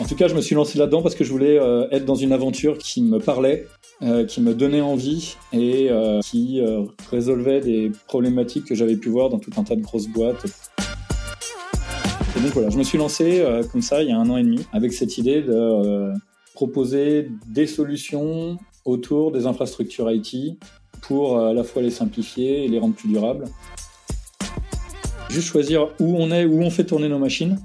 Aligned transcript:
En 0.00 0.06
tout 0.06 0.16
cas, 0.16 0.28
je 0.28 0.34
me 0.34 0.40
suis 0.40 0.54
lancé 0.54 0.78
là-dedans 0.78 1.02
parce 1.02 1.14
que 1.14 1.24
je 1.24 1.30
voulais 1.30 1.58
euh, 1.60 1.86
être 1.90 2.06
dans 2.06 2.14
une 2.14 2.32
aventure 2.32 2.78
qui 2.78 3.02
me 3.02 3.18
parlait, 3.18 3.66
euh, 4.02 4.24
qui 4.24 4.40
me 4.40 4.54
donnait 4.54 4.80
envie 4.80 5.36
et 5.52 5.88
euh, 5.90 6.20
qui 6.20 6.62
résolvait 7.10 7.60
des 7.60 7.92
problématiques 8.08 8.64
que 8.64 8.74
j'avais 8.74 8.96
pu 8.96 9.10
voir 9.10 9.28
dans 9.28 9.38
tout 9.38 9.50
un 9.58 9.62
tas 9.62 9.76
de 9.76 9.82
grosses 9.82 10.08
boîtes. 10.08 10.46
Et 12.34 12.40
donc 12.40 12.52
voilà, 12.52 12.70
je 12.70 12.78
me 12.78 12.82
suis 12.82 12.96
lancé 12.96 13.44
comme 13.70 13.82
ça 13.82 14.02
il 14.02 14.08
y 14.08 14.12
a 14.12 14.16
un 14.16 14.30
an 14.30 14.38
et 14.38 14.42
demi 14.42 14.64
avec 14.72 14.94
cette 14.94 15.18
idée 15.18 15.42
de 15.42 16.12
proposer 16.54 17.28
des 17.46 17.66
solutions 17.66 18.56
autour 18.86 19.32
des 19.32 19.46
infrastructures 19.46 20.10
IT 20.10 20.56
pour 21.02 21.38
à 21.38 21.52
la 21.52 21.62
fois 21.62 21.82
les 21.82 21.90
simplifier 21.90 22.64
et 22.64 22.68
les 22.68 22.78
rendre 22.78 22.94
plus 22.94 23.08
durables. 23.08 23.44
Juste 25.28 25.48
choisir 25.48 25.88
où 25.98 26.16
on 26.16 26.30
est, 26.30 26.46
où 26.46 26.62
on 26.62 26.70
fait 26.70 26.84
tourner 26.84 27.08
nos 27.08 27.18
machines 27.18 27.58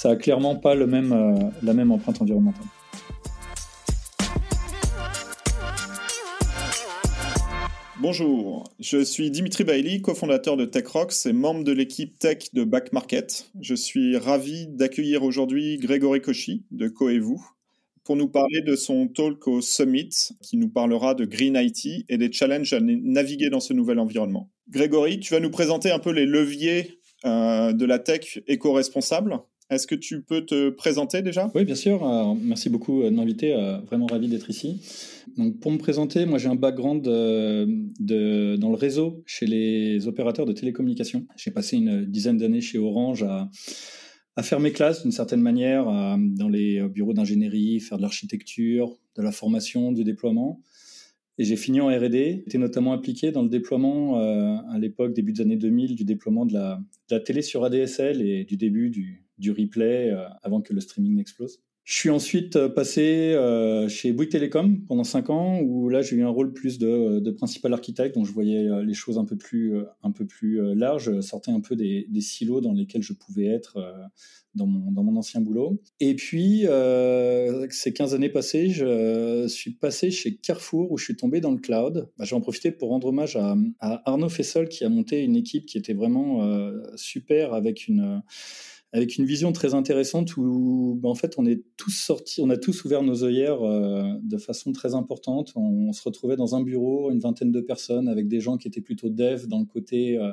ça 0.00 0.12
a 0.12 0.16
clairement 0.16 0.56
pas 0.56 0.74
euh, 0.74 1.50
la 1.62 1.74
même 1.74 1.92
empreinte 1.92 2.22
environnementale. 2.22 2.64
Bonjour, 8.00 8.64
je 8.78 9.04
suis 9.04 9.30
Dimitri 9.30 9.64
Bailly, 9.64 10.00
cofondateur 10.00 10.56
de 10.56 10.64
TechRox 10.64 11.26
et 11.26 11.34
membre 11.34 11.64
de 11.64 11.72
l'équipe 11.72 12.18
tech 12.18 12.54
de 12.54 12.64
Back 12.64 12.94
Market. 12.94 13.50
Je 13.60 13.74
suis 13.74 14.16
ravi 14.16 14.68
d'accueillir 14.68 15.22
aujourd'hui 15.22 15.76
Grégory 15.76 16.22
Cauchy 16.22 16.64
de 16.70 16.88
Coevu 16.88 17.36
pour 18.02 18.16
nous 18.16 18.28
parler 18.28 18.62
de 18.62 18.76
son 18.76 19.06
talk 19.06 19.46
au 19.48 19.60
Summit 19.60 20.08
qui 20.40 20.56
nous 20.56 20.70
parlera 20.70 21.14
de 21.14 21.26
Green 21.26 21.56
IT 21.56 22.06
et 22.08 22.16
des 22.16 22.32
challenges 22.32 22.72
à 22.72 22.80
naviguer 22.80 23.50
dans 23.50 23.60
ce 23.60 23.74
nouvel 23.74 23.98
environnement. 23.98 24.50
Grégory, 24.70 25.20
tu 25.20 25.34
vas 25.34 25.40
nous 25.40 25.50
présenter 25.50 25.90
un 25.90 25.98
peu 25.98 26.10
les 26.10 26.24
leviers 26.24 27.00
euh, 27.26 27.74
de 27.74 27.84
la 27.84 27.98
tech 27.98 28.40
éco-responsable 28.46 29.40
est-ce 29.70 29.86
que 29.86 29.94
tu 29.94 30.22
peux 30.22 30.44
te 30.44 30.70
présenter 30.70 31.22
déjà? 31.22 31.50
Oui, 31.54 31.64
bien 31.64 31.74
sûr. 31.74 32.04
merci 32.42 32.68
beaucoup 32.68 33.02
de 33.02 33.10
m'inviter. 33.10 33.54
vraiment 33.86 34.06
ravi 34.06 34.28
d'être 34.28 34.50
ici. 34.50 34.80
Donc, 35.36 35.60
pour 35.60 35.70
me 35.70 35.78
présenter, 35.78 36.26
moi 36.26 36.38
j'ai 36.38 36.48
un 36.48 36.56
background 36.56 37.06
euh, 37.06 37.66
dans 38.56 38.70
le 38.70 38.76
réseau 38.76 39.22
chez 39.26 39.46
les 39.46 40.08
opérateurs 40.08 40.46
de 40.46 40.52
télécommunications. 40.52 41.26
J'ai 41.36 41.50
passé 41.50 41.76
une 41.76 42.04
dizaine 42.04 42.36
d'années 42.36 42.60
chez 42.60 42.78
Orange 42.78 43.22
à, 43.22 43.48
faire 44.42 44.60
mes 44.60 44.72
classes 44.72 45.02
d'une 45.02 45.12
certaine 45.12 45.42
manière 45.42 45.84
dans 46.18 46.48
les 46.48 46.80
bureaux 46.88 47.12
d'ingénierie, 47.12 47.78
faire 47.78 47.98
de 47.98 48.02
l'architecture, 48.02 48.98
de 49.16 49.22
la 49.22 49.32
formation, 49.32 49.92
du 49.92 50.02
déploiement. 50.02 50.62
Et 51.40 51.44
j'ai 51.44 51.56
fini 51.56 51.80
en 51.80 51.88
R&D. 51.88 52.42
J'étais 52.46 52.58
notamment 52.58 52.92
impliqué 52.92 53.32
dans 53.32 53.42
le 53.42 53.48
déploiement, 53.48 54.18
euh, 54.18 54.56
à 54.70 54.78
l'époque, 54.78 55.14
début 55.14 55.32
des 55.32 55.40
années 55.40 55.56
2000, 55.56 55.94
du 55.94 56.04
déploiement 56.04 56.44
de 56.44 56.52
la 56.52 57.20
télé 57.20 57.40
sur 57.40 57.64
ADSL 57.64 58.20
et 58.20 58.44
du 58.44 58.58
début 58.58 58.90
du, 58.90 59.24
du 59.40 59.50
replay 59.50 60.10
euh, 60.10 60.28
avant 60.42 60.60
que 60.60 60.72
le 60.72 60.80
streaming 60.80 61.16
n'explose. 61.16 61.60
Je 61.82 61.94
suis 61.94 62.10
ensuite 62.10 62.56
euh, 62.56 62.68
passé 62.68 63.32
euh, 63.34 63.88
chez 63.88 64.12
Bouygues 64.12 64.30
Telecom 64.30 64.84
pendant 64.86 65.02
5 65.02 65.30
ans, 65.30 65.60
où 65.60 65.88
là 65.88 66.02
j'ai 66.02 66.14
eu 66.16 66.22
un 66.22 66.28
rôle 66.28 66.52
plus 66.52 66.78
de, 66.78 67.30
principal 67.30 67.72
architecte, 67.72 68.14
dont 68.14 68.24
je 68.24 68.32
voyais 68.32 68.68
les 68.84 68.94
choses 68.94 69.18
un 69.18 69.24
peu 69.24 69.36
plus, 69.36 69.74
un 70.02 70.12
peu 70.12 70.26
larges, 70.74 71.20
sortais 71.20 71.50
un 71.50 71.60
peu 71.60 71.74
des, 71.74 72.06
silos 72.20 72.60
dans 72.60 72.72
lesquels 72.72 73.02
je 73.02 73.14
pouvais 73.14 73.46
être 73.46 73.78
dans, 74.54 74.66
mon, 74.66 75.16
ancien 75.16 75.40
boulot. 75.40 75.80
Et 76.00 76.14
puis, 76.14 76.66
ces 77.70 77.92
15 77.92 78.14
années 78.14 78.28
passées, 78.28 78.68
je 78.68 79.46
suis 79.48 79.70
passé 79.70 80.10
chez 80.10 80.36
Carrefour, 80.36 80.92
où 80.92 80.98
je 80.98 81.04
suis 81.04 81.16
tombé 81.16 81.40
dans 81.40 81.52
le 81.52 81.58
cloud. 81.58 82.10
Bah, 82.18 82.24
J'ai 82.24 82.34
en 82.34 82.40
profité 82.40 82.72
pour 82.72 82.90
rendre 82.90 83.06
hommage 83.06 83.36
à, 83.36 83.56
à, 83.78 84.10
Arnaud 84.10 84.28
Fessol, 84.28 84.68
qui 84.68 84.84
a 84.84 84.88
monté 84.88 85.22
une 85.22 85.36
équipe 85.36 85.66
qui 85.66 85.78
était 85.78 85.94
vraiment 85.94 86.70
super, 86.96 87.54
avec 87.54 87.88
une 87.88 88.22
avec 88.92 89.16
une 89.18 89.24
vision 89.24 89.52
très 89.52 89.74
intéressante 89.74 90.36
où 90.36 90.98
ben, 91.00 91.10
en 91.10 91.14
fait 91.14 91.34
on 91.38 91.46
est 91.46 91.62
tous 91.76 91.90
sortis, 91.90 92.40
on 92.40 92.50
a 92.50 92.56
tous 92.56 92.84
ouvert 92.84 93.02
nos 93.02 93.22
œillères 93.22 93.62
euh, 93.62 94.02
de 94.22 94.36
façon 94.36 94.72
très 94.72 94.94
importante. 94.94 95.52
On, 95.54 95.92
se 95.92 96.02
retrouvait 96.02 96.36
dans 96.36 96.54
un 96.54 96.62
bureau, 96.62 97.10
une 97.10 97.18
vingtaine 97.18 97.50
de 97.50 97.60
personnes, 97.60 98.08
avec 98.08 98.28
des 98.28 98.40
gens 98.40 98.56
qui 98.56 98.68
étaient 98.68 98.80
plutôt 98.80 99.08
dev 99.08 99.46
dans 99.46 99.58
le 99.58 99.64
côté 99.64 100.16
euh, 100.16 100.32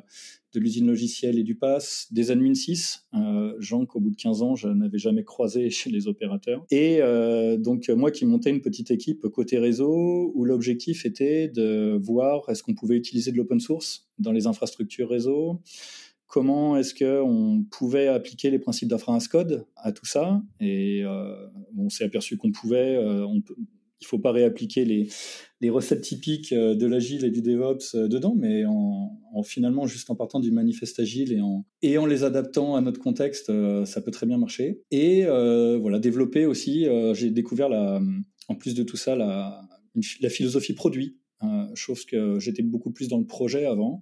de 0.53 0.59
l'usine 0.59 0.87
logicielle 0.87 1.37
et 1.37 1.43
du 1.43 1.55
pass, 1.55 2.07
des 2.11 2.31
admin 2.31 2.53
6, 2.53 3.07
euh, 3.13 3.53
gens 3.59 3.85
qu'au 3.85 3.99
bout 3.99 4.11
de 4.11 4.15
15 4.15 4.41
ans 4.41 4.55
je 4.55 4.67
n'avais 4.67 4.97
jamais 4.97 5.23
croisé 5.23 5.69
chez 5.71 5.91
les 5.91 6.07
opérateurs. 6.07 6.65
Et 6.71 6.99
donc 7.59 7.89
moi 7.89 8.11
qui 8.11 8.25
montais 8.25 8.49
une 8.49 8.61
petite 8.61 8.91
équipe 8.91 9.27
côté 9.27 9.59
réseau 9.59 10.31
où 10.33 10.45
l'objectif 10.45 11.05
était 11.05 11.47
de 11.47 11.99
voir 12.01 12.49
est-ce 12.49 12.63
qu'on 12.63 12.73
pouvait 12.73 12.95
utiliser 12.95 13.31
de 13.31 13.37
l'open 13.37 13.59
source 13.59 14.07
dans 14.19 14.31
les 14.31 14.47
infrastructures 14.47 15.09
réseau 15.09 15.61
comment 16.27 16.77
est-ce 16.77 16.93
qu'on 16.93 17.63
pouvait 17.71 18.07
appliquer 18.07 18.51
les 18.51 18.59
principes 18.59 18.93
code 19.31 19.65
à 19.77 19.91
tout 19.91 20.05
ça? 20.05 20.41
Et 20.59 21.03
euh, 21.03 21.47
on 21.77 21.89
s'est 21.89 22.03
aperçu 22.03 22.37
qu'on 22.37 22.51
pouvait, 22.51 22.95
euh, 22.97 23.25
il 23.29 24.03
ne 24.03 24.07
faut 24.07 24.19
pas 24.19 24.31
réappliquer 24.31 24.85
les, 24.85 25.69
recettes 25.69 26.01
typiques 26.01 26.51
euh, 26.51 26.75
de 26.75 26.85
l'agile 26.85 27.25
et 27.25 27.31
du 27.31 27.41
DevOps 27.41 27.95
dedans, 27.95 28.35
mais 28.37 28.65
en, 28.65 29.43
finalement 29.43 29.85
juste 29.85 30.09
en 30.09 30.15
partant 30.15 30.39
du 30.39 30.51
manifeste 30.51 30.99
agile 30.99 31.31
et 31.81 31.97
en, 31.97 32.05
les 32.05 32.23
adaptant 32.23 32.75
à 32.75 32.81
notre 32.81 32.99
contexte, 32.99 33.51
ça 33.85 34.01
peut 34.01 34.11
très 34.11 34.25
bien 34.25 34.37
marcher. 34.37 34.81
Et 34.91 35.25
voilà, 35.25 35.99
développer 35.99 36.45
aussi, 36.45 36.87
j'ai 37.13 37.29
découvert 37.29 37.69
la, 37.69 38.01
en 38.47 38.55
plus 38.55 38.73
de 38.73 38.81
tout 38.81 38.97
ça 38.97 39.15
la, 39.15 39.61
la 40.21 40.29
philosophie 40.29 40.73
produit, 40.73 41.17
chose 41.75 42.03
que 42.05 42.39
j'étais 42.39 42.63
beaucoup 42.63 42.89
plus 42.89 43.07
dans 43.07 43.19
le 43.19 43.27
projet 43.27 43.65
avant. 43.65 44.01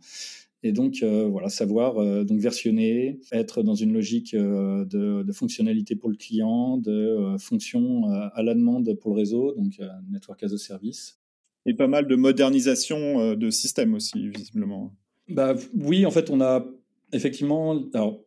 Et 0.65 0.71
donc, 0.71 1.03
euh, 1.03 1.27
voilà, 1.29 1.49
savoir 1.49 1.99
euh, 1.99 2.23
donc 2.23 2.39
versionner, 2.39 3.19
être 3.31 3.61
dans 3.61 3.75
une 3.75 3.93
logique 3.93 4.33
euh, 4.33 4.83
de, 4.83 5.31
fonctionnalité 5.31 5.95
pour 5.95 6.09
le 6.09 6.15
client, 6.15 6.79
de 6.79 7.35
fonction 7.37 8.05
à 8.33 8.41
la 8.41 8.55
demande 8.55 8.91
pour 8.95 9.11
le 9.11 9.17
réseau, 9.17 9.53
donc 9.55 9.79
network 10.09 10.41
as 10.41 10.53
a 10.53 10.57
service. 10.57 11.19
Et 11.67 11.75
pas 11.75 11.87
mal 11.87 12.07
de 12.07 12.15
modernisation 12.15 13.35
de 13.35 13.49
système 13.51 13.93
aussi, 13.93 14.29
visiblement. 14.29 14.91
Bah, 15.29 15.55
oui, 15.75 16.05
en 16.07 16.11
fait, 16.11 16.31
on 16.31 16.41
a 16.41 16.65
effectivement. 17.13 17.83
Alors, 17.93 18.23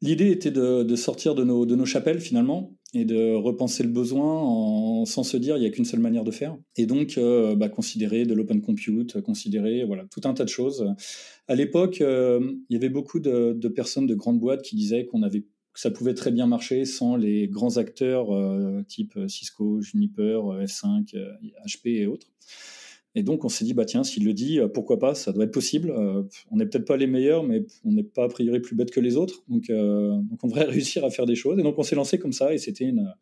l'idée 0.00 0.30
était 0.30 0.50
de, 0.50 0.84
de, 0.84 0.96
sortir 0.96 1.34
de 1.34 1.44
nos, 1.44 1.66
de 1.66 1.76
nos 1.76 1.86
chapelles 1.86 2.20
finalement 2.20 2.74
et 2.94 3.04
de 3.04 3.34
repenser 3.34 3.82
le 3.82 3.88
besoin 3.88 4.40
en, 4.40 5.04
sans 5.04 5.24
se 5.24 5.36
dire 5.36 5.56
il 5.56 5.60
n'y 5.60 5.66
a 5.66 5.70
qu'une 5.70 5.84
seule 5.84 6.00
manière 6.00 6.24
de 6.24 6.30
faire. 6.30 6.56
Et 6.76 6.86
donc, 6.86 7.18
euh, 7.18 7.56
bah, 7.56 7.68
considérer 7.68 8.24
de 8.24 8.34
l'open 8.34 8.62
compute, 8.62 9.20
considérer 9.20 9.84
voilà, 9.84 10.04
tout 10.10 10.20
un 10.24 10.32
tas 10.32 10.44
de 10.44 10.48
choses. 10.48 10.86
À 11.48 11.56
l'époque, 11.56 12.00
euh, 12.00 12.40
il 12.70 12.74
y 12.74 12.76
avait 12.76 12.88
beaucoup 12.88 13.18
de, 13.18 13.68
personnes 13.68 14.06
de 14.06 14.14
grandes 14.14 14.38
boîtes 14.38 14.62
qui 14.62 14.76
disaient 14.76 15.04
qu'on 15.06 15.22
avait 15.22 15.40
que 15.40 15.80
ça 15.80 15.90
pouvait 15.90 16.14
très 16.14 16.30
bien 16.30 16.46
marcher 16.46 16.84
sans 16.84 17.16
les 17.16 17.48
grands 17.48 17.78
acteurs 17.78 18.32
euh, 18.32 18.82
type 18.86 19.18
Cisco, 19.26 19.80
Juniper, 19.80 20.40
F5, 20.62 21.16
HP 21.66 22.00
et 22.00 22.06
autres. 22.06 22.28
Et 23.14 23.22
donc, 23.22 23.44
on 23.44 23.48
s'est 23.48 23.64
dit, 23.64 23.74
bah 23.74 23.84
tiens, 23.84 24.02
s'il 24.02 24.24
le 24.24 24.32
dit, 24.32 24.58
euh, 24.58 24.68
pourquoi 24.68 24.98
pas, 24.98 25.14
ça 25.14 25.32
doit 25.32 25.44
être 25.44 25.52
possible. 25.52 25.90
Euh, 25.90 26.22
on 26.50 26.56
n'est 26.56 26.66
peut-être 26.66 26.84
pas 26.84 26.96
les 26.96 27.06
meilleurs, 27.06 27.44
mais 27.44 27.64
on 27.84 27.92
n'est 27.92 28.02
pas 28.02 28.24
a 28.24 28.28
priori 28.28 28.60
plus 28.60 28.74
bête 28.74 28.90
que 28.90 29.00
les 29.00 29.16
autres. 29.16 29.44
Donc, 29.48 29.70
euh, 29.70 30.10
donc, 30.10 30.42
on 30.42 30.48
devrait 30.48 30.64
réussir 30.64 31.04
à 31.04 31.10
faire 31.10 31.26
des 31.26 31.36
choses. 31.36 31.58
Et 31.58 31.62
donc, 31.62 31.78
on 31.78 31.82
s'est 31.82 31.96
lancé 31.96 32.18
comme 32.18 32.32
ça, 32.32 32.52
et 32.52 32.58
c'était 32.58 32.84
une, 32.84 33.12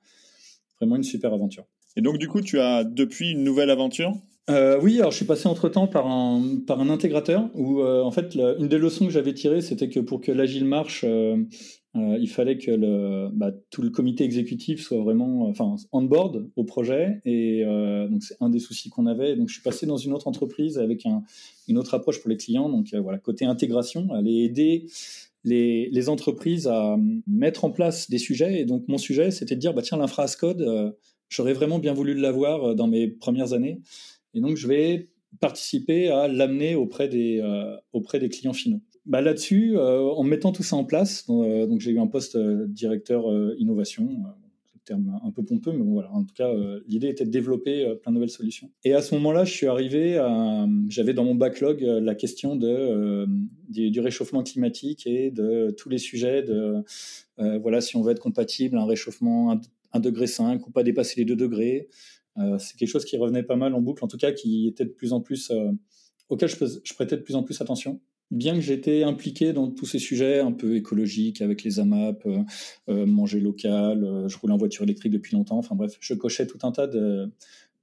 vraiment 0.80 0.96
une 0.96 1.02
super 1.02 1.32
aventure. 1.34 1.64
Et 1.96 2.00
donc, 2.00 2.18
du 2.18 2.28
coup, 2.28 2.40
tu 2.40 2.58
as 2.58 2.84
depuis 2.84 3.32
une 3.32 3.44
nouvelle 3.44 3.70
aventure? 3.70 4.14
Oui, 4.82 4.98
alors 4.98 5.12
je 5.12 5.16
suis 5.16 5.24
passé 5.24 5.46
entre-temps 5.46 5.86
par 5.86 6.06
un, 6.06 6.58
par 6.66 6.78
un 6.80 6.90
intégrateur 6.90 7.48
où, 7.54 7.82
en 7.82 8.10
fait, 8.10 8.34
une 8.34 8.68
des 8.68 8.76
leçons 8.76 9.06
que 9.06 9.12
j'avais 9.12 9.32
tirées, 9.32 9.62
c'était 9.62 9.88
que 9.88 10.00
pour 10.00 10.20
que 10.20 10.30
l'agile 10.30 10.66
marche, 10.66 11.04
euh, 11.08 11.36
il 11.94 12.28
fallait 12.28 12.56
que 12.56 12.70
le, 12.70 13.28
bah, 13.32 13.52
tout 13.70 13.82
le 13.82 13.90
comité 13.90 14.24
exécutif 14.24 14.80
soit 14.82 15.02
vraiment 15.02 15.42
enfin, 15.48 15.76
on 15.92 16.02
board 16.02 16.48
au 16.56 16.64
projet. 16.64 17.20
Et 17.26 17.62
euh, 17.64 18.08
donc, 18.08 18.22
c'est 18.22 18.36
un 18.40 18.48
des 18.48 18.60
soucis 18.60 18.88
qu'on 18.88 19.06
avait. 19.06 19.36
Donc, 19.36 19.48
je 19.48 19.54
suis 19.54 19.62
passé 19.62 19.84
dans 19.84 19.98
une 19.98 20.12
autre 20.14 20.26
entreprise 20.26 20.78
avec 20.78 21.04
un, 21.04 21.22
une 21.68 21.76
autre 21.76 21.94
approche 21.94 22.20
pour 22.20 22.30
les 22.30 22.38
clients. 22.38 22.70
Donc, 22.70 22.94
euh, 22.94 23.00
voilà, 23.00 23.18
côté 23.18 23.44
intégration, 23.44 24.10
aller 24.12 24.42
aider 24.44 24.86
les, 25.44 25.90
les, 25.90 26.08
entreprises 26.08 26.66
à 26.66 26.96
mettre 27.26 27.64
en 27.64 27.70
place 27.70 28.08
des 28.08 28.18
sujets. 28.18 28.60
Et 28.60 28.64
donc, 28.64 28.88
mon 28.88 28.98
sujet, 28.98 29.30
c'était 29.30 29.54
de 29.54 29.60
dire, 29.60 29.74
bah, 29.74 29.82
tiens, 29.82 29.98
l'infra 29.98 30.26
code, 30.28 30.94
j'aurais 31.28 31.52
vraiment 31.52 31.78
bien 31.78 31.92
voulu 31.92 32.14
l'avoir 32.14 32.74
dans 32.74 32.86
mes 32.86 33.08
premières 33.08 33.52
années. 33.52 33.80
Et 34.32 34.40
donc, 34.40 34.56
je 34.56 34.66
vais 34.66 35.10
participer 35.40 36.08
à 36.08 36.26
l'amener 36.26 36.74
auprès 36.74 37.08
des, 37.08 37.42
auprès 37.92 38.18
des 38.18 38.30
clients 38.30 38.52
finaux 38.52 38.80
bah 39.04 39.20
là-dessus, 39.20 39.76
euh, 39.76 40.00
en 40.00 40.22
mettant 40.22 40.52
tout 40.52 40.62
ça 40.62 40.76
en 40.76 40.84
place, 40.84 41.26
euh, 41.28 41.66
donc 41.66 41.80
j'ai 41.80 41.90
eu 41.90 41.98
un 41.98 42.06
poste 42.06 42.36
euh, 42.36 42.66
directeur 42.68 43.24
innovation, 43.58 44.08
terme 44.84 45.20
un 45.24 45.30
peu 45.30 45.44
pompeux, 45.44 45.72
mais 45.72 45.84
bon, 45.84 45.92
voilà. 45.92 46.12
En 46.12 46.24
tout 46.24 46.34
cas, 46.34 46.52
l'idée 46.88 47.06
était 47.06 47.24
de 47.24 47.30
développer 47.30 47.86
plein 48.02 48.10
de 48.10 48.16
nouvelles 48.16 48.30
solutions. 48.30 48.68
Et 48.82 48.94
à 48.94 49.00
ce 49.00 49.14
moment-là, 49.14 49.44
je 49.44 49.52
suis 49.52 49.68
arrivé, 49.68 50.20
j'avais 50.88 51.14
dans 51.14 51.22
mon 51.24 51.36
backlog 51.36 51.82
la 51.82 52.16
question 52.16 52.56
du, 52.56 54.00
réchauffement 54.00 54.42
climatique 54.42 55.06
et 55.06 55.30
de 55.30 55.72
tous 55.78 55.88
les 55.88 55.98
sujets 55.98 56.42
de, 56.42 56.82
voilà, 57.60 57.80
si 57.80 57.94
on 57.94 58.02
veut 58.02 58.10
être 58.10 58.18
compatible, 58.18 58.76
un 58.76 58.84
réchauffement 58.84 59.56
1, 59.92 60.00
degré 60.00 60.26
5 60.26 60.66
ou 60.66 60.72
pas 60.72 60.82
dépasser 60.82 61.20
les 61.20 61.26
2 61.26 61.36
degrés. 61.36 61.88
c'est 62.58 62.76
quelque 62.76 62.90
chose 62.90 63.04
qui 63.04 63.16
revenait 63.16 63.44
pas 63.44 63.54
mal 63.54 63.76
en 63.76 63.80
boucle, 63.80 64.04
en 64.04 64.08
tout 64.08 64.18
cas, 64.18 64.32
qui 64.32 64.66
était 64.66 64.84
de 64.84 64.90
plus 64.90 65.12
en 65.12 65.20
plus, 65.20 65.52
auquel 66.28 66.48
je 66.48 66.94
prêtais 66.94 67.16
de 67.16 67.22
plus 67.22 67.36
en 67.36 67.44
plus 67.44 67.60
attention. 67.60 68.00
Bien 68.32 68.54
que 68.54 68.60
j'étais 68.60 69.04
impliqué 69.04 69.52
dans 69.52 69.68
tous 69.68 69.86
ces 69.86 69.98
sujets 69.98 70.40
un 70.40 70.52
peu 70.52 70.74
écologiques 70.76 71.40
avec 71.40 71.62
les 71.62 71.78
AMAP, 71.78 72.26
manger 72.88 73.40
local, 73.40 74.24
je 74.26 74.36
roulais 74.38 74.52
en 74.52 74.56
voiture 74.56 74.82
électrique 74.82 75.12
depuis 75.12 75.36
longtemps. 75.36 75.58
Enfin 75.58 75.74
bref, 75.74 75.96
je 76.00 76.14
cochais 76.14 76.46
tout 76.46 76.58
un 76.62 76.72
tas 76.72 76.86
de, 76.86 77.30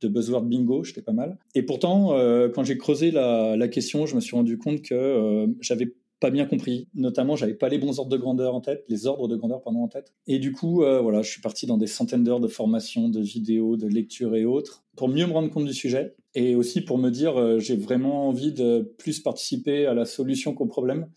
de 0.02 0.08
buzzword 0.08 0.46
bingo, 0.46 0.84
j'étais 0.84 1.02
pas 1.02 1.14
mal. 1.14 1.38
Et 1.56 1.64
pourtant, 1.64 2.10
quand 2.54 2.64
j'ai 2.64 2.78
creusé 2.78 3.12
la, 3.12 3.68
question, 3.70 4.06
je 4.06 4.16
me 4.16 4.20
suis 4.20 4.36
rendu 4.36 4.58
compte 4.58 4.82
que 4.82 5.48
j'avais 5.62 5.94
pas 6.20 6.30
bien 6.32 6.46
compris. 6.46 6.88
Notamment, 6.94 7.36
j'avais 7.36 7.54
pas 7.54 7.70
les 7.70 7.78
bons 7.78 8.00
ordres 8.00 8.12
de 8.12 8.18
grandeur 8.18 8.54
en 8.54 8.62
tête, 8.62 8.84
les 8.90 9.08
ordres 9.08 9.28
de 9.28 9.36
grandeur 9.36 9.62
pardon 9.62 9.84
en 9.84 9.88
tête. 9.88 10.14
Et 10.28 10.40
du 10.40 10.52
coup, 10.52 10.84
euh, 10.84 11.00
voilà, 11.02 11.22
je 11.22 11.30
suis 11.30 11.42
parti 11.42 11.66
dans 11.66 11.78
des 11.78 11.88
centaines 11.88 12.24
d'heures 12.24 12.40
de 12.40 12.48
formation, 12.48 13.10
de 13.10 13.22
vidéos, 13.22 13.78
de 13.78 13.88
lectures 13.88 14.36
et 14.36 14.46
autres 14.46 14.84
pour 14.96 15.08
mieux 15.08 15.26
me 15.26 15.32
rendre 15.32 15.50
compte 15.50 15.66
du 15.66 15.74
sujet 15.74 16.16
et 16.36 16.56
aussi 16.56 16.82
pour 16.82 16.98
me 16.98 17.10
dire 17.10 17.40
euh, 17.40 17.60
j'ai 17.60 17.76
vraiment 17.76 18.28
envie 18.28 18.54
de 18.54 18.94
plus 18.98 19.20
participer 19.20 19.86
à 19.86 19.94
la 19.94 20.06
solution 20.06 20.54
qu'au 20.54 20.66
problème. 20.66 21.08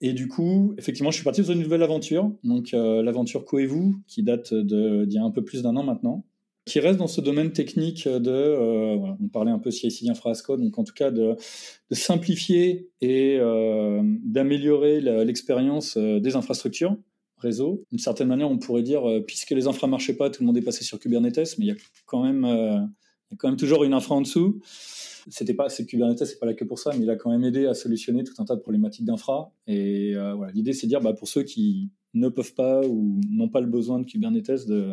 Et 0.00 0.12
du 0.12 0.28
coup, 0.28 0.74
effectivement, 0.78 1.10
je 1.10 1.16
suis 1.16 1.24
parti 1.24 1.42
dans 1.42 1.52
une 1.52 1.62
nouvelle 1.62 1.82
aventure, 1.82 2.30
donc 2.44 2.72
euh, 2.72 3.02
l'aventure 3.02 3.44
Coevou, 3.44 3.96
qui 4.06 4.22
date 4.22 4.54
d'il 4.54 5.12
y 5.12 5.18
a 5.18 5.24
un 5.24 5.30
peu 5.30 5.42
plus 5.42 5.62
d'un 5.62 5.74
an 5.76 5.82
maintenant, 5.82 6.24
qui 6.66 6.78
reste 6.78 6.98
dans 6.98 7.08
ce 7.08 7.20
domaine 7.20 7.50
technique 7.52 8.06
de, 8.06 8.30
euh, 8.30 8.96
on 9.20 9.28
parlait 9.28 9.50
un 9.50 9.58
peu 9.58 9.70
CI/CD 9.70 10.10
Infrasco, 10.10 10.56
donc 10.56 10.78
en 10.78 10.84
tout 10.84 10.92
cas 10.92 11.10
de, 11.10 11.34
simplifier 11.90 12.90
et 13.00 13.38
euh, 13.40 14.00
d'améliorer 14.24 15.00
l'expérience 15.00 15.96
des 15.96 16.36
infrastructures 16.36 16.96
réseau. 17.38 17.84
D'une 17.90 18.00
certaine 18.00 18.28
manière, 18.28 18.50
on 18.50 18.58
pourrait 18.58 18.82
dire, 18.82 19.02
puisque 19.26 19.50
les 19.50 19.66
infras 19.66 19.86
marchaient 19.86 20.16
pas, 20.16 20.28
tout 20.28 20.42
le 20.42 20.46
monde 20.46 20.58
est 20.58 20.62
passé 20.62 20.84
sur 20.84 20.98
Kubernetes, 20.98 21.56
mais 21.58 21.66
il 21.66 21.68
y 21.68 21.72
a 21.72 21.76
quand 22.06 22.22
même, 22.22 22.88
il 23.30 23.34
y 23.34 23.34
a 23.34 23.36
quand 23.38 23.48
même 23.48 23.56
toujours 23.56 23.84
une 23.84 23.92
infra 23.92 24.14
en 24.14 24.20
dessous. 24.20 24.60
C'était 25.30 25.54
pas, 25.54 25.68
c'est 25.68 25.84
Kubernetes, 25.84 26.24
c'est 26.24 26.38
pas 26.38 26.46
là 26.46 26.54
que 26.54 26.64
pour 26.64 26.78
ça, 26.78 26.92
mais 26.94 27.04
il 27.04 27.10
a 27.10 27.16
quand 27.16 27.30
même 27.30 27.44
aidé 27.44 27.66
à 27.66 27.74
solutionner 27.74 28.24
tout 28.24 28.32
un 28.38 28.44
tas 28.44 28.56
de 28.56 28.60
problématiques 28.60 29.04
d'infra. 29.04 29.52
Et 29.66 30.14
voilà, 30.14 30.50
l'idée, 30.52 30.72
c'est 30.72 30.86
de 30.86 30.88
dire, 30.88 31.02
bah, 31.02 31.12
pour 31.12 31.28
ceux 31.28 31.42
qui 31.42 31.90
ne 32.14 32.30
peuvent 32.30 32.54
pas 32.54 32.80
ou 32.86 33.20
n'ont 33.28 33.50
pas 33.50 33.60
le 33.60 33.66
besoin 33.66 33.98
de 33.98 34.04
Kubernetes, 34.04 34.66
de 34.66 34.92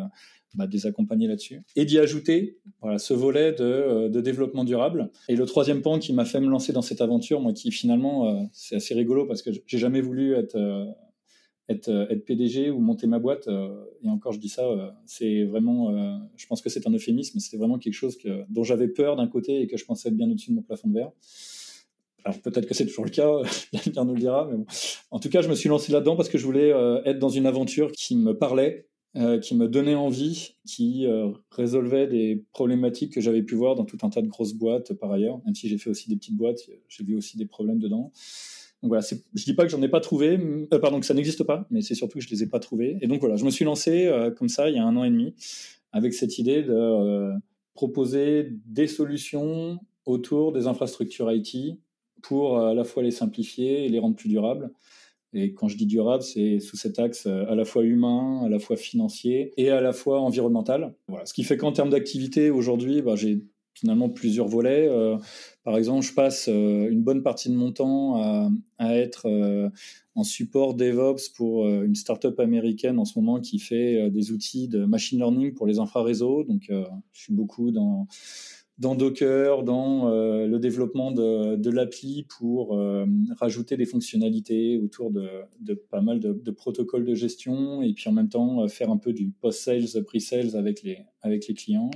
bah, 0.56 0.66
des 0.66 0.86
accompagner 0.86 1.28
là-dessus. 1.28 1.62
Et 1.76 1.84
d'y 1.84 1.98
ajouter 1.98 2.58
voilà, 2.80 2.96
ce 2.96 3.12
volet 3.12 3.52
de, 3.52 3.64
euh, 3.64 4.08
de, 4.08 4.20
développement 4.22 4.64
durable. 4.64 5.10
Et 5.28 5.36
le 5.36 5.44
troisième 5.44 5.82
point 5.82 5.98
qui 5.98 6.14
m'a 6.14 6.24
fait 6.24 6.40
me 6.40 6.48
lancer 6.48 6.72
dans 6.72 6.80
cette 6.80 7.02
aventure, 7.02 7.42
moi 7.42 7.52
qui 7.52 7.70
finalement, 7.70 8.26
euh, 8.26 8.42
c'est 8.52 8.76
assez 8.76 8.94
rigolo 8.94 9.26
parce 9.26 9.42
que 9.42 9.50
j'ai 9.66 9.78
jamais 9.78 10.00
voulu 10.00 10.32
être, 10.32 10.56
euh, 10.56 10.86
être, 11.68 11.88
être, 12.10 12.24
PDG 12.24 12.70
ou 12.70 12.78
monter 12.78 13.06
ma 13.06 13.18
boîte. 13.18 13.48
et 14.02 14.08
encore, 14.08 14.32
je 14.32 14.38
dis 14.38 14.48
ça, 14.48 14.94
c'est 15.04 15.44
vraiment, 15.44 16.20
je 16.36 16.46
pense 16.46 16.62
que 16.62 16.68
c'est 16.68 16.86
un 16.86 16.92
euphémisme, 16.92 17.38
c'était 17.40 17.56
vraiment 17.56 17.78
quelque 17.78 17.94
chose 17.94 18.16
que, 18.16 18.44
dont 18.48 18.62
j'avais 18.62 18.88
peur 18.88 19.16
d'un 19.16 19.26
côté 19.26 19.60
et 19.60 19.66
que 19.66 19.76
je 19.76 19.84
pensais 19.84 20.08
être 20.08 20.16
bien 20.16 20.30
au-dessus 20.30 20.50
de 20.50 20.56
mon 20.56 20.62
plafond 20.62 20.88
de 20.88 20.94
verre. 20.94 21.10
Alors 22.24 22.40
peut-être 22.40 22.66
que 22.66 22.74
c'est 22.74 22.86
toujours 22.86 23.04
le 23.04 23.10
cas, 23.10 23.30
l'avenir 23.72 24.04
nous 24.04 24.14
le 24.14 24.20
dira, 24.20 24.48
mais 24.50 24.56
bon. 24.56 24.66
En 25.10 25.18
tout 25.18 25.28
cas, 25.28 25.42
je 25.42 25.48
me 25.48 25.54
suis 25.54 25.68
lancé 25.68 25.92
là-dedans 25.92 26.16
parce 26.16 26.28
que 26.28 26.38
je 26.38 26.44
voulais 26.44 26.70
être 27.04 27.18
dans 27.18 27.28
une 27.28 27.46
aventure 27.46 27.90
qui 27.92 28.16
me 28.16 28.36
parlait, 28.36 28.86
euh, 29.16 29.38
qui 29.38 29.54
me 29.54 29.66
donnait 29.66 29.94
envie, 29.94 30.56
qui 30.66 31.06
euh, 31.06 31.30
résolvait 31.50 32.06
des 32.06 32.44
problématiques 32.52 33.14
que 33.14 33.22
j'avais 33.22 33.42
pu 33.42 33.54
voir 33.54 33.74
dans 33.74 33.86
tout 33.86 33.96
un 34.02 34.10
tas 34.10 34.20
de 34.20 34.26
grosses 34.26 34.52
boîtes 34.52 34.92
par 34.92 35.10
ailleurs, 35.10 35.40
même 35.46 35.54
si 35.54 35.70
j'ai 35.70 35.78
fait 35.78 35.88
aussi 35.88 36.10
des 36.10 36.16
petites 36.16 36.36
boîtes, 36.36 36.60
j'ai 36.88 37.02
vu 37.02 37.16
aussi 37.16 37.38
des 37.38 37.46
problèmes 37.46 37.78
dedans. 37.78 38.12
Donc 38.82 38.90
voilà, 38.90 39.02
je 39.34 39.44
dis 39.44 39.54
pas 39.54 39.64
que 39.64 39.70
j'en 39.70 39.82
ai 39.82 39.88
pas 39.88 40.00
trouvé, 40.00 40.38
euh, 40.38 40.78
pardon, 40.78 41.00
que 41.00 41.06
ça 41.06 41.14
n'existe 41.14 41.44
pas, 41.44 41.66
mais 41.70 41.82
c'est 41.82 41.94
surtout 41.94 42.18
que 42.18 42.24
je 42.24 42.30
les 42.30 42.42
ai 42.42 42.46
pas 42.46 42.60
trouvés. 42.60 42.98
Et 43.00 43.06
donc 43.06 43.20
voilà, 43.20 43.36
je 43.36 43.44
me 43.44 43.50
suis 43.50 43.64
lancé 43.64 44.10
comme 44.36 44.48
ça 44.48 44.68
il 44.68 44.76
y 44.76 44.78
a 44.78 44.84
un 44.84 44.96
an 44.96 45.04
et 45.04 45.10
demi 45.10 45.34
avec 45.92 46.14
cette 46.14 46.38
idée 46.38 46.62
de 46.62 47.32
proposer 47.74 48.50
des 48.66 48.86
solutions 48.86 49.78
autour 50.04 50.52
des 50.52 50.66
infrastructures 50.66 51.32
IT 51.32 51.78
pour 52.22 52.58
à 52.58 52.74
la 52.74 52.84
fois 52.84 53.02
les 53.02 53.10
simplifier 53.10 53.86
et 53.86 53.88
les 53.88 53.98
rendre 53.98 54.16
plus 54.16 54.28
durables. 54.28 54.70
Et 55.36 55.52
quand 55.52 55.68
je 55.68 55.76
dis 55.76 55.84
durable, 55.84 56.22
c'est 56.22 56.60
sous 56.60 56.78
cet 56.78 56.98
axe 56.98 57.26
euh, 57.26 57.44
à 57.50 57.54
la 57.54 57.66
fois 57.66 57.84
humain, 57.84 58.42
à 58.44 58.48
la 58.48 58.58
fois 58.58 58.76
financier 58.76 59.52
et 59.58 59.70
à 59.70 59.82
la 59.82 59.92
fois 59.92 60.20
environnemental. 60.20 60.94
Voilà. 61.08 61.26
Ce 61.26 61.34
qui 61.34 61.44
fait 61.44 61.58
qu'en 61.58 61.72
termes 61.72 61.90
d'activité, 61.90 62.48
aujourd'hui, 62.48 63.02
bah, 63.02 63.16
j'ai 63.16 63.42
finalement 63.74 64.08
plusieurs 64.08 64.48
volets. 64.48 64.88
Euh, 64.88 65.18
par 65.66 65.76
exemple, 65.76 66.06
je 66.06 66.14
passe 66.14 66.48
euh, 66.48 66.88
une 66.88 67.02
bonne 67.02 67.22
partie 67.22 67.50
de 67.50 67.54
mon 67.54 67.72
temps 67.72 68.16
à, 68.78 68.96
être 68.96 69.26
en 70.14 70.24
support 70.24 70.74
DevOps 70.74 71.28
pour 71.34 71.66
une 71.66 71.94
startup 71.94 72.40
américaine 72.40 72.98
en 72.98 73.04
ce 73.04 73.18
moment 73.18 73.40
qui 73.40 73.58
fait 73.58 74.10
des 74.10 74.32
outils 74.32 74.68
de 74.68 74.86
machine 74.86 75.18
learning 75.18 75.52
pour 75.52 75.66
les 75.66 75.78
infraréseaux. 75.78 76.44
Donc, 76.44 76.70
je 76.70 77.20
suis 77.20 77.34
beaucoup 77.34 77.70
dans 77.70 78.06
Docker, 78.78 79.62
dans 79.62 80.10
euh, 80.10 80.46
le 80.46 80.58
développement 80.58 81.10
de, 81.10 81.70
l'appli 81.70 82.26
pour 82.38 82.78
euh, 82.78 83.06
rajouter 83.38 83.76
des 83.76 83.86
fonctionnalités 83.86 84.78
autour 84.78 85.10
de, 85.10 85.74
pas 85.90 86.00
mal 86.00 86.20
de, 86.20 86.50
protocoles 86.50 87.04
de 87.04 87.14
gestion 87.14 87.82
et 87.82 87.92
puis 87.92 88.08
en 88.08 88.12
même 88.12 88.28
temps 88.28 88.62
euh, 88.62 88.68
faire 88.68 88.90
un 88.90 88.98
peu 88.98 89.12
du 89.12 89.30
post-sales, 89.40 90.04
pre-sales 90.04 90.56
avec 90.56 90.82
les, 90.82 90.98
avec 91.22 91.48
les 91.48 91.54
clients. 91.54 91.90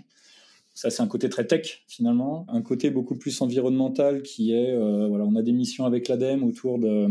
Ça, 0.81 0.88
c'est 0.88 1.03
un 1.03 1.09
côté 1.09 1.29
très 1.29 1.47
tech 1.47 1.85
finalement. 1.88 2.47
Un 2.49 2.62
côté 2.62 2.88
beaucoup 2.88 3.15
plus 3.15 3.38
environnemental 3.43 4.23
qui 4.23 4.55
est, 4.55 4.71
euh, 4.71 5.09
voilà, 5.09 5.27
on 5.27 5.37
a 5.37 5.43
des 5.43 5.53
missions 5.53 5.85
avec 5.85 6.09
l'ADEME 6.09 6.43
autour 6.43 6.79
de, 6.79 7.09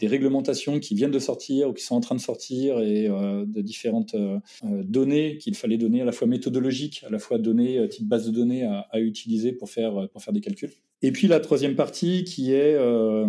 des 0.00 0.08
réglementations 0.08 0.80
qui 0.80 0.96
viennent 0.96 1.12
de 1.12 1.20
sortir 1.20 1.68
ou 1.68 1.72
qui 1.72 1.84
sont 1.84 1.94
en 1.94 2.00
train 2.00 2.16
de 2.16 2.20
sortir 2.20 2.80
et 2.80 3.06
euh, 3.06 3.44
de 3.46 3.60
différentes 3.60 4.16
euh, 4.16 4.40
données 4.82 5.38
qu'il 5.38 5.54
fallait 5.54 5.78
donner 5.78 6.02
à 6.02 6.04
la 6.04 6.10
fois 6.10 6.26
méthodologiques, 6.26 7.04
à 7.06 7.10
la 7.10 7.20
fois 7.20 7.38
données, 7.38 7.88
type 7.88 8.08
base 8.08 8.26
de 8.26 8.32
données 8.32 8.64
à, 8.64 8.98
utiliser 8.98 9.52
pour 9.52 9.70
faire 9.70 10.08
des 10.32 10.40
calculs. 10.40 10.72
Et 11.02 11.12
puis 11.12 11.28
la 11.28 11.40
troisième 11.40 11.76
partie 11.76 12.24
qui 12.24 12.52
est 12.52 12.74
euh, 12.74 13.26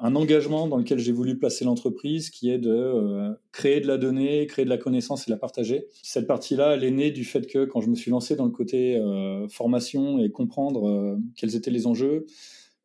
un 0.00 0.16
engagement 0.16 0.66
dans 0.66 0.78
lequel 0.78 0.98
j'ai 0.98 1.12
voulu 1.12 1.38
placer 1.38 1.64
l'entreprise, 1.64 2.30
qui 2.30 2.50
est 2.50 2.58
de 2.58 2.70
euh, 2.70 3.34
créer 3.52 3.80
de 3.80 3.86
la 3.86 3.98
donnée, 3.98 4.46
créer 4.46 4.64
de 4.64 4.70
la 4.70 4.78
connaissance 4.78 5.28
et 5.28 5.30
la 5.30 5.36
partager. 5.36 5.86
Cette 6.02 6.26
partie-là, 6.26 6.74
elle 6.74 6.84
est 6.84 6.90
née 6.90 7.10
du 7.10 7.24
fait 7.24 7.46
que 7.46 7.66
quand 7.66 7.82
je 7.82 7.90
me 7.90 7.94
suis 7.94 8.10
lancé 8.10 8.34
dans 8.34 8.46
le 8.46 8.50
côté 8.50 8.96
euh, 8.96 9.46
formation 9.48 10.20
et 10.20 10.30
comprendre 10.30 11.18
quels 11.36 11.54
étaient 11.54 11.70
les 11.70 11.86
enjeux, 11.86 12.24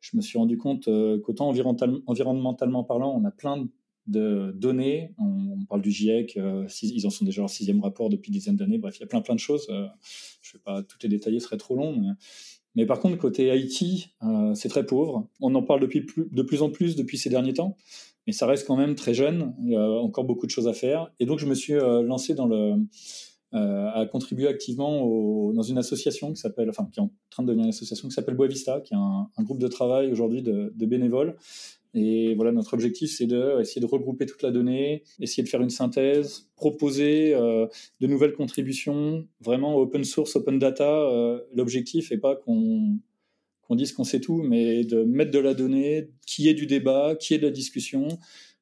je 0.00 0.16
me 0.16 0.20
suis 0.20 0.38
rendu 0.38 0.58
compte 0.58 0.88
qu'autant 1.22 1.48
environnementalement 1.48 2.84
parlant, 2.84 3.18
on 3.18 3.24
a 3.24 3.30
plein 3.30 3.66
de 4.06 4.52
données. 4.54 5.14
On, 5.18 5.64
parle 5.68 5.82
du 5.82 5.90
GIEC, 5.90 6.38
ils 6.82 7.06
en 7.06 7.10
sont 7.10 7.24
déjà 7.24 7.42
leur 7.42 7.50
sixième 7.50 7.82
rapport 7.82 8.08
depuis 8.08 8.30
dizaines 8.30 8.56
d'années. 8.56 8.78
Bref, 8.78 8.96
il 8.96 9.00
y 9.00 9.04
a 9.04 9.06
plein 9.06 9.20
plein 9.20 9.34
de 9.34 9.40
choses. 9.40 9.66
je 9.68 9.74
ne 9.74 10.58
vais 10.58 10.62
pas 10.64 10.82
tout 10.82 10.96
les 11.02 11.08
détailler, 11.08 11.40
ce 11.40 11.46
serait 11.46 11.56
trop 11.58 11.74
long. 11.74 12.14
Mais 12.78 12.86
par 12.86 13.00
contre, 13.00 13.18
côté 13.18 13.52
IT, 13.58 14.08
euh, 14.22 14.54
c'est 14.54 14.68
très 14.68 14.86
pauvre. 14.86 15.26
On 15.40 15.52
en 15.56 15.64
parle 15.64 15.80
depuis 15.80 16.06
de 16.16 16.42
plus 16.42 16.62
en 16.62 16.70
plus 16.70 16.94
depuis 16.94 17.18
ces 17.18 17.28
derniers 17.28 17.54
temps, 17.54 17.76
mais 18.24 18.32
ça 18.32 18.46
reste 18.46 18.68
quand 18.68 18.76
même 18.76 18.94
très 18.94 19.14
jeune. 19.14 19.52
Il 19.64 19.72
y 19.72 19.76
a 19.76 19.82
encore 19.82 20.22
beaucoup 20.22 20.46
de 20.46 20.52
choses 20.52 20.68
à 20.68 20.72
faire. 20.72 21.10
Et 21.18 21.26
donc, 21.26 21.40
je 21.40 21.46
me 21.46 21.56
suis 21.56 21.72
euh, 21.72 22.02
lancé 22.02 22.34
dans 22.34 22.46
le, 22.46 22.74
euh, 23.52 23.90
à 23.92 24.06
contribuer 24.06 24.46
activement 24.46 25.52
dans 25.52 25.62
une 25.62 25.76
association 25.76 26.32
qui 26.32 26.36
s'appelle, 26.36 26.70
enfin, 26.70 26.88
qui 26.92 27.00
est 27.00 27.02
en 27.02 27.10
train 27.30 27.42
de 27.42 27.48
devenir 27.48 27.64
une 27.64 27.70
association 27.70 28.06
qui 28.06 28.14
s'appelle 28.14 28.36
Boavista, 28.36 28.80
qui 28.80 28.94
est 28.94 28.96
un, 28.96 29.28
groupe 29.40 29.58
de 29.58 29.66
travail 29.66 30.12
aujourd'hui 30.12 30.42
de, 30.42 30.72
bénévoles 30.86 31.36
et 31.94 32.34
voilà, 32.34 32.52
notre 32.52 32.74
objectif, 32.74 33.10
c'est 33.10 33.26
d'essayer 33.26 33.80
de, 33.80 33.86
regrouper 33.86 34.26
toute 34.26 34.42
la 34.42 34.50
donnée, 34.50 35.04
essayer 35.20 35.42
de 35.42 35.48
faire 35.48 35.62
une 35.62 35.70
synthèse, 35.70 36.48
proposer 36.56 37.34
euh, 37.34 37.66
de 38.00 38.06
nouvelles 38.06 38.34
contributions, 38.34 39.26
vraiment 39.40 39.76
open 39.76 40.04
source, 40.04 40.36
open 40.36 40.58
data. 40.58 40.88
Euh, 40.88 41.40
L'objectif 41.54 42.10
n'est 42.10 42.18
pas 42.18 42.36
qu'on 42.36 42.98
qu'on 43.62 43.74
dise 43.76 43.92
qu'on 43.92 44.04
sait 44.04 44.20
tout, 44.20 44.42
mais 44.42 44.82
de 44.84 45.02
mettre 45.02 45.30
de 45.30 45.38
la 45.38 45.52
donnée, 45.52 46.08
qu'il 46.26 46.46
y 46.46 46.48
ait 46.48 46.54
du 46.54 46.66
débat, 46.66 47.16
qu'il 47.16 47.34
y 47.34 47.36
ait 47.36 47.40
de 47.40 47.46
la 47.46 47.52
discussion, 47.52 48.08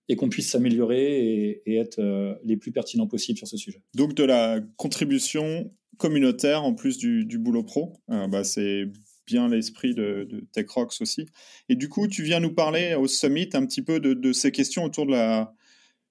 et 0.09 0.17
qu'on 0.17 0.29
puisse 0.29 0.51
s'améliorer 0.51 1.61
et, 1.65 1.77
être 1.77 2.01
euh, 2.01 2.35
les 2.45 2.57
plus 2.57 2.73
pertinents 2.73 3.07
possibles 3.07 3.39
sur 3.39 3.47
ce 3.47 3.57
sujet. 3.57 3.81
Donc 3.95 4.15
de 4.15 4.25
la 4.25 4.61
contribution 4.77 5.71
communautaire 5.97 6.65
en 6.65 6.75
plus 6.75 6.99
du, 6.99 7.39
boulot 7.39 7.63
pro, 7.63 7.93
bah 8.09 8.43
c'est 8.43 8.89
bien 9.27 9.49
l'esprit 9.49 9.95
de, 9.95 10.27
de 10.31 10.45
TechRox 10.53 11.01
aussi. 11.01 11.27
Et 11.69 11.77
du 11.77 11.89
coup, 11.89 12.07
tu 12.07 12.23
viens 12.23 12.41
nous 12.41 12.53
parler 12.53 12.95
au 12.95 13.07
Summit 13.07 13.51
un 13.55 13.67
petit 13.67 13.83
peu 13.83 14.01
de, 14.01 14.33
ces 14.33 14.53
questions 14.53 14.85
autour 14.85 15.07
de 15.07 15.13
la 15.13 15.53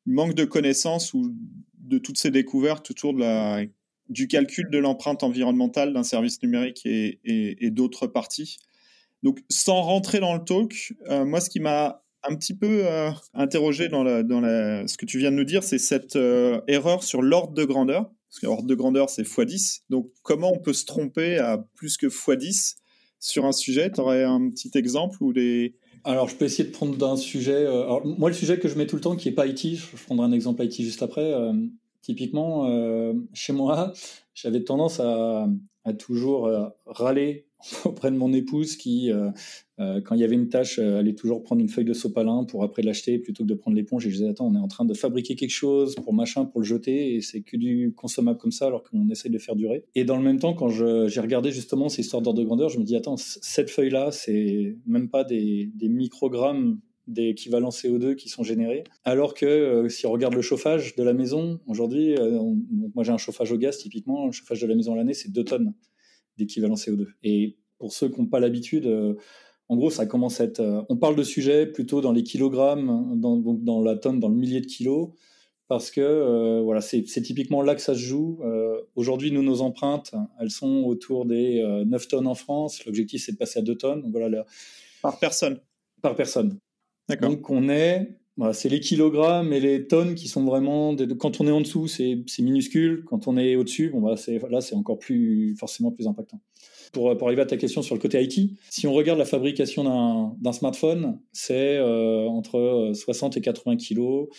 manque 0.05 0.35
de 0.35 0.45
connaissances 0.45 1.13
ou 1.13 1.33
de 1.79 1.97
toutes 1.97 2.17
ces 2.17 2.31
découvertes 2.31 2.91
autour 2.91 3.13
de 3.13 3.19
la, 3.19 3.63
du 4.09 4.27
calcul 4.27 4.69
de 4.69 4.77
l'empreinte 4.77 5.23
environnementale 5.23 5.93
d'un 5.93 6.03
service 6.03 6.41
numérique 6.43 6.85
et, 6.85 7.19
et, 7.23 7.71
d'autres 7.71 8.07
parties. 8.07 8.59
Donc, 9.23 9.39
sans 9.49 9.81
rentrer 9.81 10.19
dans 10.19 10.33
le 10.33 10.43
talk, 10.43 10.93
euh, 11.09 11.25
moi, 11.25 11.41
ce 11.41 11.49
qui 11.49 11.59
m'a 11.59 12.03
un 12.27 12.35
petit 12.35 12.55
peu 12.55 12.85
euh, 12.85 13.11
interrogé 13.33 13.87
dans, 13.87 14.03
la, 14.03 14.23
dans 14.23 14.41
la, 14.41 14.87
ce 14.87 14.97
que 14.97 15.05
tu 15.05 15.19
viens 15.19 15.31
de 15.31 15.35
nous 15.35 15.43
dire, 15.43 15.63
c'est 15.63 15.77
cette 15.77 16.15
euh, 16.15 16.61
erreur 16.67 17.03
sur 17.03 17.21
l'ordre 17.21 17.53
de 17.53 17.63
grandeur. 17.63 18.11
Parce 18.29 18.39
que 18.41 18.45
l'ordre 18.47 18.67
de 18.67 18.75
grandeur, 18.75 19.09
c'est 19.09 19.23
x10. 19.23 19.83
Donc, 19.89 20.11
comment 20.21 20.51
on 20.51 20.59
peut 20.59 20.73
se 20.73 20.85
tromper 20.85 21.37
à 21.37 21.57
plus 21.75 21.97
que 21.97 22.07
x10 22.07 22.75
sur 23.25 23.45
un 23.45 23.51
sujet 23.51 23.91
Tu 23.91 23.99
aurais 24.01 24.23
un 24.23 24.49
petit 24.49 24.71
exemple 24.75 25.17
ou 25.23 25.33
des... 25.33 25.75
Alors, 26.03 26.29
je 26.29 26.35
peux 26.35 26.45
essayer 26.45 26.65
de 26.65 26.73
prendre 26.73 26.95
d'un 26.95 27.17
sujet. 27.17 27.65
Euh, 27.65 27.99
moi, 28.03 28.29
le 28.29 28.35
sujet 28.35 28.59
que 28.59 28.67
je 28.67 28.77
mets 28.77 28.85
tout 28.85 28.95
le 28.95 29.01
temps, 29.01 29.15
qui 29.15 29.29
est 29.29 29.31
pas 29.31 29.47
IT, 29.47 29.77
je 29.77 30.03
prendrai 30.05 30.27
un 30.27 30.31
exemple 30.31 30.63
IT 30.63 30.81
juste 30.83 31.01
après. 31.01 31.33
Euh, 31.33 31.51
typiquement, 32.03 32.67
euh, 32.69 33.13
chez 33.33 33.53
moi, 33.53 33.93
j'avais 34.35 34.63
tendance 34.63 34.99
à, 34.99 35.47
à 35.83 35.93
toujours 35.93 36.51
râler 36.85 37.47
auprès 37.85 38.11
de 38.11 38.17
mon 38.17 38.33
épouse 38.33 38.75
qui, 38.75 39.11
euh, 39.11 39.29
euh, 39.79 40.01
quand 40.01 40.15
il 40.15 40.21
y 40.21 40.23
avait 40.23 40.35
une 40.35 40.49
tâche, 40.49 40.79
allait 40.79 41.15
toujours 41.15 41.43
prendre 41.43 41.61
une 41.61 41.69
feuille 41.69 41.85
de 41.85 41.93
sopalin 41.93 42.43
pour 42.43 42.63
après 42.63 42.81
l'acheter 42.81 43.19
plutôt 43.19 43.43
que 43.43 43.49
de 43.49 43.53
prendre 43.53 43.75
l'éponge. 43.75 44.05
Et 44.05 44.09
je 44.09 44.15
disais, 44.17 44.29
attends, 44.29 44.47
on 44.47 44.55
est 44.55 44.59
en 44.59 44.67
train 44.67 44.85
de 44.85 44.93
fabriquer 44.93 45.35
quelque 45.35 45.51
chose 45.51 45.95
pour 45.95 46.13
machin, 46.13 46.45
pour 46.45 46.61
le 46.61 46.65
jeter, 46.65 47.15
et 47.15 47.21
c'est 47.21 47.41
que 47.41 47.57
du 47.57 47.93
consommable 47.95 48.37
comme 48.37 48.51
ça 48.51 48.67
alors 48.67 48.83
qu'on 48.83 49.09
essaye 49.09 49.31
de 49.31 49.39
faire 49.39 49.55
durer. 49.55 49.83
Et 49.95 50.03
dans 50.03 50.17
le 50.17 50.23
même 50.23 50.39
temps, 50.39 50.53
quand 50.53 50.69
j'ai 50.69 51.19
regardé 51.19 51.51
justement 51.51 51.89
ces 51.89 52.01
histoires 52.01 52.21
d'ordre 52.21 52.39
de 52.39 52.45
grandeur, 52.45 52.69
je 52.69 52.79
me 52.79 52.83
dis, 52.83 52.95
attends, 52.95 53.17
cette 53.17 53.69
feuille-là, 53.69 54.11
c'est 54.11 54.77
même 54.85 55.09
pas 55.09 55.23
des, 55.23 55.71
des 55.75 55.89
microgrammes 55.89 56.79
d'équivalent 57.07 57.69
CO2 57.69 58.15
qui 58.15 58.29
sont 58.29 58.43
générés. 58.43 58.83
Alors 59.03 59.33
que 59.33 59.45
euh, 59.45 59.89
si 59.89 60.07
on 60.07 60.11
regarde 60.11 60.33
le 60.33 60.41
chauffage 60.41 60.95
de 60.95 61.03
la 61.03 61.13
maison, 61.13 61.59
aujourd'hui, 61.67 62.15
euh, 62.15 62.39
moi 62.93 63.03
j'ai 63.03 63.11
un 63.11 63.17
chauffage 63.17 63.51
au 63.51 63.57
gaz 63.57 63.77
typiquement, 63.77 64.25
le 64.25 64.31
chauffage 64.31 64.61
de 64.61 64.67
la 64.67 64.75
maison 64.75 64.95
l'année 64.95 65.13
c'est 65.13 65.31
2 65.31 65.43
tonnes 65.43 65.73
d'équivalent 66.37 66.75
CO2. 66.75 67.07
Et 67.23 67.57
pour 67.77 67.93
ceux 67.93 68.09
qui 68.09 68.19
n'ont 68.19 68.27
pas 68.27 68.39
l'habitude, 68.39 68.85
euh, 68.85 69.15
en 69.69 69.75
gros 69.75 69.89
ça 69.89 70.05
commence 70.05 70.41
à 70.41 70.45
être... 70.45 70.85
on 70.89 70.97
parle 70.97 71.15
de 71.15 71.23
sujets 71.23 71.65
plutôt 71.65 72.01
dans 72.01 72.11
les 72.11 72.23
kilogrammes, 72.23 73.19
dans, 73.19 73.37
donc 73.37 73.63
dans 73.63 73.81
la 73.81 73.95
tonne, 73.95 74.19
dans 74.19 74.29
le 74.29 74.35
millier 74.35 74.61
de 74.61 74.67
kilos, 74.67 75.09
parce 75.67 75.89
que 75.89 76.61
voilà, 76.61 76.79
c'est 76.81 77.03
typiquement 77.03 77.63
là 77.63 77.73
que 77.73 77.81
ça 77.81 77.95
se 77.95 77.99
joue. 77.99 78.39
Aujourd'hui, 78.95 79.31
nous, 79.31 79.41
nos 79.41 79.61
empreintes, 79.61 80.13
elles 80.39 80.51
sont 80.51 80.83
autour 80.83 81.25
des 81.25 81.63
9 81.87 82.07
tonnes 82.07 82.27
en 82.27 82.35
France. 82.35 82.85
L'objectif, 82.85 83.23
c'est 83.25 83.31
de 83.31 83.37
passer 83.37 83.57
à 83.57 83.61
2 83.63 83.73
tonnes. 83.75 84.03
Donc, 84.03 84.11
voilà, 84.11 84.45
Par 85.01 85.17
personne 85.17 85.59
Par 86.03 86.15
personne. 86.15 86.59
Donc 87.21 87.49
on 87.49 87.69
est, 87.69 88.17
c'est 88.53 88.69
les 88.69 88.79
kilogrammes 88.79 89.53
et 89.53 89.59
les 89.59 89.87
tonnes 89.87 90.15
qui 90.15 90.27
sont 90.27 90.43
vraiment. 90.43 90.95
quand 91.19 91.39
on 91.39 91.47
est 91.47 91.51
en 91.51 91.61
dessous, 91.61 91.87
c'est 91.87 92.25
minuscule. 92.39 93.03
Quand 93.05 93.27
on 93.27 93.37
est 93.37 93.55
au-dessus, 93.55 93.89
bon 93.89 94.01
bah 94.01 94.15
là 94.49 94.61
c'est 94.61 94.75
encore 94.75 94.99
plus 94.99 95.55
forcément 95.57 95.91
plus 95.91 96.07
impactant. 96.07 96.41
Pour, 96.95 97.27
arriver 97.27 97.41
à 97.41 97.45
ta 97.45 97.57
question 97.57 97.81
sur 97.81 97.93
le 97.93 97.99
côté 97.99 98.23
IT, 98.23 98.57
si 98.69 98.87
on 98.87 98.93
regarde 98.93 99.19
la 99.19 99.25
fabrication 99.25 100.33
d'un 100.39 100.53
smartphone, 100.53 101.19
c'est 101.33 101.75
euh, 101.75 102.25
entre 102.25 102.91
60 102.93 103.35
et 103.35 103.41
80 103.41 103.75
kilos. 103.75 104.29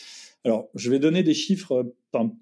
Alors, 0.42 0.70
je 0.74 0.90
vais 0.90 0.98
donner 0.98 1.22
des 1.22 1.34
chiffres, 1.34 1.92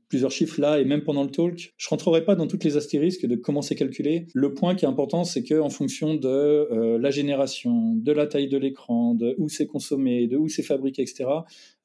plusieurs 0.08 0.30
chiffres 0.30 0.60
là, 0.60 0.78
et 0.78 0.84
même 0.84 1.02
pendant 1.02 1.24
le 1.24 1.30
talk. 1.30 1.74
Je 1.76 1.88
rentrerai 1.88 2.24
pas 2.24 2.36
dans 2.36 2.46
toutes 2.46 2.62
les 2.62 2.76
astérisques 2.76 3.26
de 3.26 3.34
comment 3.34 3.60
c'est 3.60 3.74
calculé. 3.74 4.28
Le 4.34 4.54
point 4.54 4.76
qui 4.76 4.84
est 4.84 4.88
important, 4.88 5.24
c'est 5.24 5.42
qu'en 5.42 5.68
fonction 5.68 6.14
de 6.14 6.28
euh, 6.28 6.96
la 6.96 7.10
génération, 7.10 7.94
de 7.96 8.12
la 8.12 8.28
taille 8.28 8.48
de 8.48 8.56
l'écran, 8.56 9.14
de 9.14 9.34
où 9.38 9.48
c'est 9.48 9.66
consommé, 9.66 10.28
de 10.28 10.36
où 10.36 10.48
c'est 10.48 10.62
fabriqué, 10.62 11.02
etc., 11.02 11.24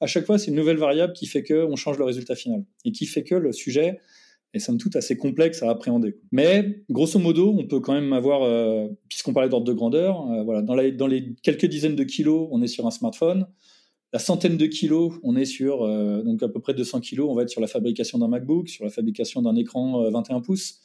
à 0.02 0.06
chaque 0.06 0.28
fois, 0.28 0.38
c'est 0.38 0.52
une 0.52 0.58
nouvelle 0.58 0.78
variable 0.78 1.14
qui 1.14 1.26
fait 1.26 1.42
qu'on 1.42 1.76
change 1.76 1.98
le 1.98 2.06
résultat 2.06 2.36
final 2.36 2.64
et 2.86 2.92
qui 2.92 3.08
fait 3.08 3.24
que 3.24 3.34
le 3.34 3.54
sujet 3.54 4.00
est 4.54 4.60
somme 4.60 4.78
toute 4.78 4.96
assez 4.96 5.18
complexe 5.18 5.62
à 5.62 5.70
appréhender. 5.70 6.18
Mais 6.32 6.84
grosso 6.90 7.20
modo, 7.20 7.56
on 7.58 7.68
peut 7.68 7.80
quand 7.80 7.94
même 7.94 8.14
avoir, 8.14 8.44
euh, 8.44 8.88
puisqu'on 9.08 9.34
parlait 9.34 9.50
d'ordre 9.50 9.68
de 9.68 9.74
grandeur, 9.74 10.30
euh, 10.32 10.44
voilà, 10.44 10.62
dans, 10.62 10.76
les 10.76 11.36
quelques 11.44 11.66
dizaines 11.66 11.96
de 11.96 12.04
kilos, 12.04 12.48
on 12.52 12.62
est 12.62 12.68
sur 12.68 12.88
un 12.88 12.92
smartphone 12.92 13.46
la 14.12 14.20
centaine 14.20 14.58
de 14.58 14.66
kilos, 14.66 15.14
on 15.24 15.36
est 15.36 15.46
sur 15.46 15.84
euh, 15.84 16.24
donc 16.24 16.42
à 16.42 16.50
peu 16.50 16.60
près 16.60 16.74
200 16.74 17.00
kilos, 17.02 17.30
on 17.30 17.36
va 17.36 17.44
être 17.44 17.50
sur 17.50 17.62
la 17.62 17.68
fabrication 17.68 18.18
d'un 18.18 18.28
MacBook, 18.28 18.68
sur 18.68 18.84
la 18.84 18.90
fabrication 18.90 19.42
d'un 19.42 19.56
écran 19.56 20.10
21 20.10 20.38
euh, 20.38 20.40
pouces. 20.42 20.80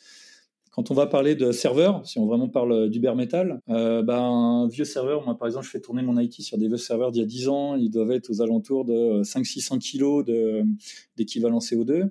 Quand 0.73 0.90
on 0.90 0.94
va 0.94 1.06
parler 1.06 1.37
de 1.37 1.52
serveur, 1.52 2.04
si 2.04 2.18
on 2.18 2.26
vraiment 2.26 2.49
parle 2.49 2.90
du 2.90 2.99
bare 2.99 3.14
metal, 3.14 3.61
ben, 3.68 4.09
un 4.11 4.66
vieux 4.66 4.85
serveur, 4.85 5.25
moi 5.25 5.38
par 5.38 5.47
exemple, 5.47 5.66
je 5.66 5.71
fais 5.71 5.80
tourner 5.80 6.02
mon 6.02 6.18
IT 6.18 6.42
sur 6.42 6.59
des 6.59 6.66
vieux 6.66 6.76
serveurs 6.76 7.12
d'il 7.12 7.21
y 7.21 7.23
a 7.23 7.26
10 7.26 7.49
ans, 7.49 7.76
ils 7.76 7.90
doivent 7.90 8.11
être 8.11 8.28
aux 8.28 8.42
alentours 8.42 8.85
de 8.85 9.23
500-600 9.23 9.78
kilos 9.78 10.25
d'équivalent 11.16 11.61
CO2. 11.61 12.11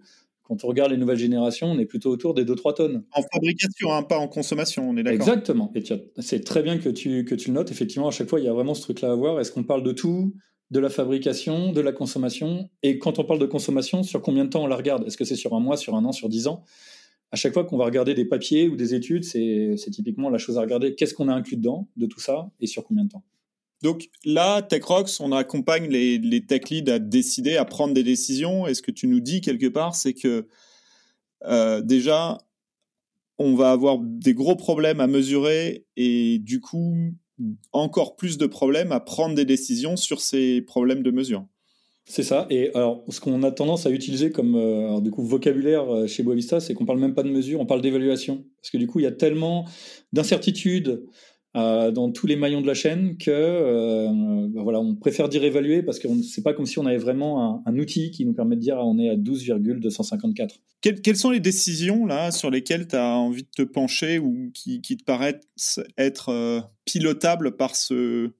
Quand 0.53 0.65
on 0.65 0.67
regarde 0.67 0.91
les 0.91 0.97
nouvelles 0.97 1.17
générations, 1.17 1.71
on 1.71 1.79
est 1.79 1.85
plutôt 1.87 2.11
autour 2.11 2.35
des 2.35 2.45
2-3 2.45 2.75
tonnes. 2.75 3.03
En 3.11 3.23
fabrication, 3.33 3.91
hein, 3.91 4.03
pas 4.03 4.19
en 4.19 4.27
consommation, 4.27 4.87
on 4.87 4.95
est 4.97 5.01
d'accord. 5.01 5.27
Exactement. 5.27 5.71
Et 5.73 5.81
c'est 6.19 6.41
très 6.41 6.61
bien 6.61 6.77
que 6.77 6.89
tu, 6.89 7.25
que 7.25 7.33
tu 7.33 7.49
le 7.49 7.55
notes. 7.55 7.71
Effectivement, 7.71 8.07
à 8.07 8.11
chaque 8.11 8.29
fois, 8.29 8.39
il 8.39 8.45
y 8.45 8.47
a 8.47 8.53
vraiment 8.53 8.75
ce 8.75 8.83
truc-là 8.83 9.11
à 9.11 9.15
voir. 9.15 9.39
Est-ce 9.39 9.51
qu'on 9.51 9.63
parle 9.63 9.81
de 9.81 9.91
tout 9.91 10.35
de 10.69 10.79
la 10.79 10.89
fabrication, 10.89 11.71
de 11.71 11.81
la 11.81 11.91
consommation? 11.91 12.69
Et 12.83 12.99
quand 12.99 13.17
on 13.17 13.23
parle 13.23 13.39
de 13.39 13.47
consommation, 13.47 14.03
sur 14.03 14.21
combien 14.21 14.45
de 14.45 14.51
temps 14.51 14.61
on 14.61 14.67
la 14.67 14.75
regarde? 14.75 15.07
Est-ce 15.07 15.17
que 15.17 15.25
c'est 15.25 15.35
sur 15.35 15.55
un 15.55 15.59
mois, 15.59 15.75
sur 15.75 15.95
un 15.95 16.05
an, 16.05 16.11
sur 16.11 16.29
dix 16.29 16.45
ans? 16.45 16.63
À 17.31 17.35
chaque 17.35 17.53
fois 17.53 17.63
qu'on 17.63 17.77
va 17.77 17.85
regarder 17.85 18.13
des 18.13 18.25
papiers 18.25 18.67
ou 18.67 18.75
des 18.75 18.93
études, 18.93 19.23
c'est 19.23 19.75
typiquement 19.91 20.29
la 20.29 20.37
chose 20.37 20.59
à 20.59 20.61
regarder. 20.61 20.93
Qu'est-ce 20.93 21.15
qu'on 21.15 21.29
a 21.29 21.33
inclus 21.33 21.57
dedans 21.57 21.89
de 21.97 22.05
tout 22.05 22.19
ça 22.19 22.51
et 22.59 22.67
sur 22.67 22.83
combien 22.83 23.05
de 23.05 23.09
temps? 23.09 23.23
Donc 23.83 24.09
là, 24.23 24.61
TechRox, 24.61 25.19
on 25.19 25.33
accompagne 25.33 25.89
les, 25.89 26.45
tech 26.45 26.69
leads 26.69 26.89
à 26.89 26.99
décider, 26.99 27.57
à 27.57 27.65
prendre 27.65 27.93
des 27.93 28.03
décisions. 28.03 28.65
Et 28.65 28.73
ce 28.73 28.81
que 28.81 28.91
tu 28.91 29.07
nous 29.07 29.19
dis 29.19 29.41
quelque 29.41 29.67
part, 29.67 29.93
c'est 29.93 30.13
que 30.13 30.47
euh, 31.43 31.81
déjà, 31.81 32.37
on 33.37 33.55
va 33.55 33.71
avoir 33.71 33.99
des 33.99 34.33
gros 34.33 34.55
problèmes 34.55 35.01
à 35.01 35.07
mesurer 35.07 35.85
et 35.97 36.39
du 36.39 36.61
coup, 36.61 36.95
encore 37.73 38.15
plus 38.15 38.37
de 38.37 38.45
problèmes 38.45 38.93
à 38.93 39.01
prendre 39.01 39.35
des 39.35 39.43
décisions 39.43 39.97
sur 39.97 40.21
ces 40.21 40.61
problèmes 40.61 41.03
de 41.03 41.11
mesure. 41.11 41.45
C'est 42.05 42.23
ça. 42.23 42.47
Et 42.49 42.69
alors, 42.75 43.03
ce 43.09 43.19
qu'on 43.19 43.43
a 43.43 43.51
tendance 43.51 43.85
à 43.85 43.89
utiliser 43.89 44.31
comme 44.31 44.55
euh, 44.55 45.01
du 45.01 45.11
coup 45.11 45.23
vocabulaire 45.23 45.89
euh, 45.89 46.07
chez 46.07 46.23
Boavista, 46.23 46.61
c'est 46.61 46.73
qu'on 46.73 46.85
parle 46.85 46.99
même 46.99 47.15
pas 47.15 47.23
de 47.23 47.29
mesure, 47.29 47.59
on 47.59 47.65
parle 47.65 47.81
d'évaluation. 47.81 48.45
Parce 48.61 48.71
que 48.71 48.77
du 48.77 48.87
coup, 48.87 48.99
il 48.99 49.03
y 49.03 49.07
a 49.07 49.11
tellement 49.11 49.65
d'incertitudes, 50.13 51.05
euh, 51.55 51.91
dans 51.91 52.11
tous 52.11 52.25
les 52.25 52.35
maillons 52.35 52.61
de 52.61 52.67
la 52.67 52.73
chaîne 52.73 53.15
que 53.17 53.29
euh, 53.29 54.47
bah 54.49 54.61
voilà, 54.63 54.79
on 54.79 54.95
préfère 54.95 55.29
dire 55.29 55.43
évaluer 55.43 55.83
parce 55.83 55.99
que 55.99 56.07
c'est 56.23 56.41
pas 56.41 56.53
comme 56.53 56.65
si 56.65 56.79
on 56.79 56.85
avait 56.87 56.97
vraiment 56.97 57.63
un, 57.65 57.77
outil 57.77 58.09
qui 58.09 58.25
nous 58.25 58.33
permet 58.33 58.55
de 58.55 58.61
dire 58.61 58.77
ah, 58.79 58.85
on 58.85 58.97
est 58.97 59.09
à 59.09 59.15
12,254. 59.15 60.55
Quelles, 60.81 61.01
quelles 61.01 61.15
sont 61.15 61.29
les 61.29 61.39
décisions 61.39 62.07
là 62.07 62.31
sur 62.31 62.49
lesquelles 62.49 62.87
tu 62.87 62.95
as 62.95 63.15
envie 63.17 63.43
de 63.43 63.49
te 63.55 63.61
pencher 63.61 64.17
ou 64.17 64.49
qui, 64.53 64.81
qui 64.81 64.97
te 64.97 65.03
paraissent 65.03 65.79
être 65.97 66.29
euh, 66.29 66.59
pilotables 66.85 67.55
par 67.55 67.75
ce, 67.75 68.31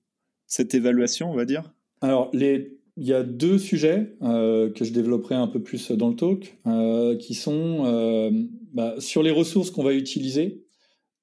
cette 0.47 0.73
évaluation, 0.73 1.31
on 1.31 1.35
va 1.35 1.45
dire? 1.45 1.71
Alors, 2.01 2.31
les, 2.33 2.79
il 2.97 3.05
y 3.05 3.13
a 3.13 3.21
deux 3.21 3.59
sujets 3.59 4.15
euh, 4.23 4.71
que 4.71 4.85
je 4.85 4.91
développerai 4.91 5.35
un 5.35 5.47
peu 5.47 5.61
plus 5.61 5.91
dans 5.91 6.09
le 6.09 6.15
talk, 6.15 6.57
euh, 6.65 7.15
qui 7.15 7.35
sont 7.35 8.33
bah, 8.73 8.95
sur 8.97 9.21
les 9.21 9.31
ressources 9.31 9.69
qu'on 9.69 9.83
va 9.83 9.93
utiliser 9.93 10.62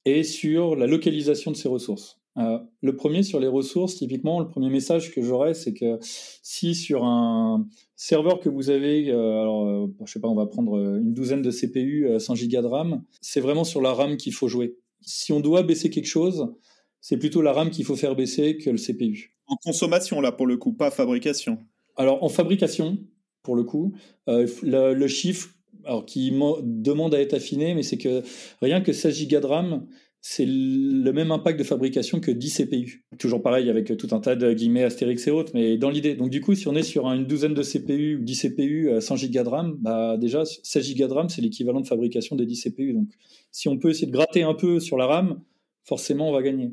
et 0.04 0.22
sur 0.22 0.76
la 0.76 0.86
localisation 0.86 1.50
de 1.50 1.56
ces 1.56 1.68
ressources. 1.68 2.20
Euh, 2.38 2.58
le 2.80 2.96
premier 2.96 3.22
sur 3.22 3.40
les 3.40 3.48
ressources, 3.48 3.96
typiquement, 3.96 4.40
le 4.40 4.46
premier 4.46 4.70
message 4.70 5.12
que 5.12 5.20
j'aurais, 5.20 5.54
c'est 5.54 5.74
que 5.74 5.98
si 6.00 6.74
sur 6.74 7.04
un 7.04 7.66
serveur 7.96 8.40
que 8.40 8.48
vous 8.48 8.70
avez, 8.70 9.10
euh, 9.10 9.40
alors, 9.40 9.66
euh, 9.66 9.86
je 10.06 10.12
sais 10.12 10.20
pas, 10.20 10.28
on 10.28 10.34
va 10.34 10.46
prendre 10.46 10.78
une 10.78 11.12
douzaine 11.12 11.42
de 11.42 11.50
CPU, 11.50 12.08
100 12.18 12.34
Go 12.34 12.62
de 12.62 12.66
RAM, 12.66 13.02
c'est 13.20 13.40
vraiment 13.40 13.64
sur 13.64 13.80
la 13.80 13.92
RAM 13.92 14.16
qu'il 14.16 14.32
faut 14.32 14.48
jouer. 14.48 14.76
Si 15.00 15.32
on 15.32 15.40
doit 15.40 15.62
baisser 15.62 15.90
quelque 15.90 16.06
chose, 16.06 16.54
c'est 17.00 17.16
plutôt 17.16 17.42
la 17.42 17.52
RAM 17.52 17.70
qu'il 17.70 17.84
faut 17.84 17.96
faire 17.96 18.14
baisser 18.14 18.58
que 18.58 18.70
le 18.70 18.78
CPU. 18.78 19.36
En 19.46 19.56
consommation, 19.56 20.20
là, 20.20 20.32
pour 20.32 20.46
le 20.46 20.56
coup, 20.56 20.72
pas 20.72 20.90
fabrication. 20.90 21.58
Alors, 21.96 22.22
en 22.22 22.28
fabrication, 22.28 22.98
pour 23.42 23.56
le 23.56 23.64
coup, 23.64 23.94
le 24.26 25.06
chiffre 25.08 25.50
alors 25.84 26.06
qui 26.06 26.32
demande 26.62 27.14
à 27.14 27.20
être 27.20 27.34
affiné, 27.34 27.74
mais 27.74 27.82
c'est 27.82 27.98
que 27.98 28.22
rien 28.62 28.80
que 28.80 28.92
16 28.92 29.28
Go 29.28 29.40
de 29.40 29.46
RAM, 29.46 29.86
c'est 30.22 30.44
le 30.46 31.12
même 31.12 31.30
impact 31.30 31.58
de 31.58 31.64
fabrication 31.64 32.20
que 32.20 32.30
10 32.30 32.66
CPU. 32.66 33.06
Toujours 33.18 33.42
pareil 33.42 33.70
avec 33.70 33.96
tout 33.96 34.08
un 34.10 34.20
tas 34.20 34.36
de 34.36 34.52
guillemets 34.52 34.84
Astérix 34.84 35.26
et 35.26 35.30
autres, 35.30 35.52
mais 35.54 35.78
dans 35.78 35.88
l'idée. 35.88 36.14
Donc 36.14 36.30
du 36.30 36.40
coup, 36.42 36.54
si 36.54 36.68
on 36.68 36.74
est 36.74 36.82
sur 36.82 37.06
une 37.06 37.24
douzaine 37.24 37.54
de 37.54 37.62
CPU 37.62 38.16
ou 38.16 38.24
10 38.24 38.42
CPU, 38.42 38.90
100 39.00 39.14
Go 39.14 39.42
de 39.42 39.48
RAM, 39.48 39.76
bah 39.80 40.16
déjà 40.18 40.44
16 40.44 40.94
Go 40.94 41.06
de 41.06 41.12
RAM, 41.12 41.28
c'est 41.28 41.40
l'équivalent 41.40 41.80
de 41.80 41.86
fabrication 41.86 42.36
des 42.36 42.44
10 42.44 42.64
CPU. 42.64 42.92
Donc 42.92 43.08
si 43.50 43.68
on 43.68 43.78
peut 43.78 43.90
essayer 43.90 44.06
de 44.06 44.12
gratter 44.12 44.42
un 44.42 44.54
peu 44.54 44.78
sur 44.78 44.98
la 44.98 45.06
RAM, 45.06 45.40
forcément 45.84 46.28
on 46.28 46.32
va 46.32 46.42
gagner. 46.42 46.72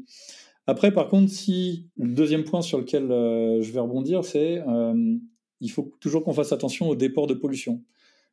Après, 0.67 0.91
par 0.91 1.07
contre, 1.07 1.31
si 1.31 1.87
le 1.95 2.13
deuxième 2.13 2.43
point 2.43 2.61
sur 2.61 2.77
lequel 2.77 3.09
euh, 3.09 3.61
je 3.61 3.71
vais 3.71 3.79
rebondir, 3.79 4.25
c'est 4.25 4.61
euh, 4.67 5.15
il 5.61 5.71
faut 5.71 5.93
toujours 6.01 6.23
qu'on 6.23 6.33
fasse 6.33 6.51
attention 6.51 6.89
au 6.89 6.95
déport 6.95 7.25
de 7.25 7.33
pollution. 7.33 7.81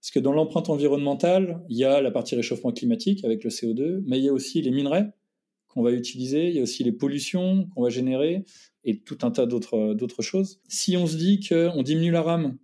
Parce 0.05 0.11
que 0.11 0.19
dans 0.19 0.35
l'empreinte 0.35 0.69
environnementale, 0.69 1.63
il 1.71 1.79
y 1.79 1.85
a 1.85 2.03
la 2.03 2.11
partie 2.11 2.37
réchauffement 2.37 2.73
climatique 2.73 3.25
avec 3.25 3.43
le 3.43 3.49
CO2, 3.49 4.03
mais 4.05 4.19
il 4.19 4.25
y 4.27 4.29
a 4.29 4.35
aussi 4.35 4.61
les 4.61 4.71
minerais 4.71 5.15
qu'on 5.69 5.81
va 5.81 5.93
utiliser, 5.93 6.49
il 6.49 6.55
y 6.55 6.59
a 6.59 6.63
aussi 6.63 6.85
les 6.85 6.93
pollutions 6.93 7.71
qu'on 7.71 7.83
va 7.83 7.89
générer 7.89 8.45
et 8.85 9.01
tout 9.01 9.17
un 9.23 9.31
tas 9.31 9.47
d'autres 9.47 10.21
choses. 10.21 10.61
Si 10.69 10.99
on 10.99 11.07
se 11.07 11.17
dit 11.17 11.41
qu'on 11.41 11.83
diminue 11.83 12.11
la 12.11 12.21
RAM, 12.21 12.59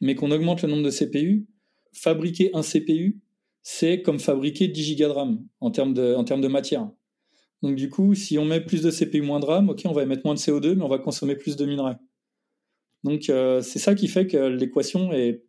mais 0.00 0.14
qu'on 0.14 0.30
augmente 0.30 0.62
le 0.62 0.70
nombre 0.70 0.84
de 0.84 0.90
CPU, 0.90 1.46
fabriquer 1.92 2.48
un 2.54 2.62
CPU, 2.62 3.20
c'est 3.62 4.00
comme 4.00 4.18
fabriquer 4.18 4.66
10 4.66 4.96
Go 4.96 5.08
de 5.08 5.12
RAM 5.12 5.46
en 5.60 5.70
termes 5.70 5.92
de, 5.92 6.14
en 6.14 6.24
termes 6.24 6.40
de 6.40 6.48
matière. 6.48 6.88
Donc 7.60 7.76
du 7.76 7.90
coup, 7.90 8.14
si 8.14 8.38
on 8.38 8.46
met 8.46 8.62
plus 8.62 8.80
de 8.80 8.90
CPU, 8.90 9.20
moins 9.20 9.40
de 9.40 9.44
RAM, 9.44 9.68
ok, 9.68 9.82
on 9.84 9.92
va 9.92 10.02
émettre 10.04 10.22
moins 10.24 10.34
de 10.34 10.40
CO2, 10.40 10.76
mais 10.76 10.82
on 10.82 10.88
va 10.88 10.98
consommer 10.98 11.36
plus 11.36 11.56
de 11.56 11.66
minerais. 11.66 11.98
Donc 13.04 13.28
euh, 13.28 13.60
c'est 13.60 13.80
ça 13.80 13.94
qui 13.94 14.08
fait 14.08 14.26
que 14.26 14.38
l'équation 14.38 15.12
est 15.12 15.45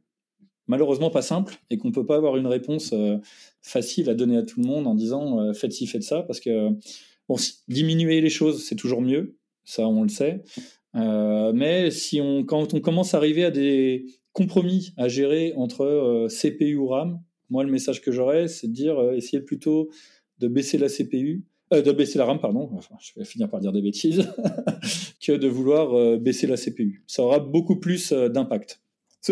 malheureusement 0.68 1.10
pas 1.10 1.22
simple 1.22 1.60
et 1.70 1.78
qu'on 1.78 1.90
ne 1.90 1.94
peut 1.94 2.06
pas 2.06 2.18
avoir 2.18 2.38
une 2.38 2.48
réponse 2.48 2.92
euh, 2.94 3.18
facile 3.62 4.10
à 4.10 4.14
donner 4.14 4.38
à 4.38 4.44
tout 4.44 4.62
le 4.62 4.68
monde 4.68 4.88
en 4.88 4.96
disant 4.96 5.40
euh, 5.40 5.54
faites 5.54 5.74
ci, 5.74 5.88
faites 5.88 6.04
ça, 6.04 6.24
parce 6.24 6.40
que 6.40 6.70
diminuer 7.68 8.22
les 8.22 8.30
choses, 8.30 8.64
c'est 8.64 8.76
toujours 8.76 9.02
mieux, 9.02 9.38
ça 9.66 9.88
on 9.88 10.04
le 10.04 10.10
sait. 10.10 10.44
Euh, 10.96 11.52
mais 11.54 11.92
si 11.92 12.22
on, 12.22 12.44
quand 12.44 12.74
on 12.74 12.80
commence 12.80 13.14
à 13.14 13.18
arriver 13.18 13.44
à 13.44 13.52
des 13.52 14.06
compromis 14.34 14.94
à 14.98 15.08
gérer 15.08 15.54
entre 15.56 16.28
CPU 16.30 16.76
ou 16.76 16.88
RAM, 16.88 17.22
moi 17.50 17.64
le 17.64 17.72
message 17.72 18.02
que 18.02 18.12
j'aurais, 18.12 18.48
c'est 18.48 18.68
de 18.68 18.74
dire 18.74 18.98
essayez 19.14 19.42
plutôt 19.42 19.90
de 20.40 20.48
baisser 20.48 20.78
la 20.78 20.88
CPU 20.88 21.44
de 21.70 21.92
baisser 21.92 22.18
la 22.18 22.24
RAM, 22.24 22.40
pardon, 22.40 22.70
je 23.02 23.12
vais 23.18 23.26
finir 23.26 23.50
par 23.50 23.60
dire 23.60 23.74
des 23.74 23.82
bêtises, 23.82 24.26
que 25.22 25.34
de 25.34 25.50
vouloir 25.50 26.18
baisser 26.18 26.48
la 26.48 26.56
CPU. 26.56 27.04
Ça 27.08 27.24
aura 27.24 27.40
beaucoup 27.40 27.78
plus 27.78 28.14
d'impact. 28.14 28.80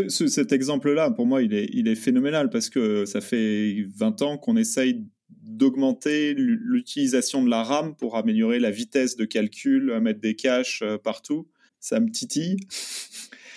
Cet 0.10 0.52
exemple-là, 0.52 1.12
pour 1.12 1.26
moi, 1.26 1.42
il 1.42 1.54
est, 1.54 1.70
il 1.74 1.88
est 1.88 1.96
phénoménal 1.96 2.50
parce 2.50 2.70
que 2.70 3.06
ça 3.06 3.22
fait 3.22 3.86
20 3.96 4.22
ans 4.22 4.38
qu'on 4.38 4.58
essaye 4.58 5.06
d'augmenter 5.30 6.34
l'utilisation 6.36 7.44
de 7.44 7.50
la 7.50 7.64
RAM 7.64 7.96
pour 7.96 8.16
améliorer 8.16 8.60
la 8.60 8.72
vitesse 8.72 9.16
de 9.16 9.26
calcul, 9.26 10.00
mettre 10.02 10.20
des 10.20 10.36
caches 10.36 10.82
euh, 10.82 10.98
partout. 10.98 11.48
Ça 11.80 12.00
me 12.00 12.10
titille. 12.10 12.58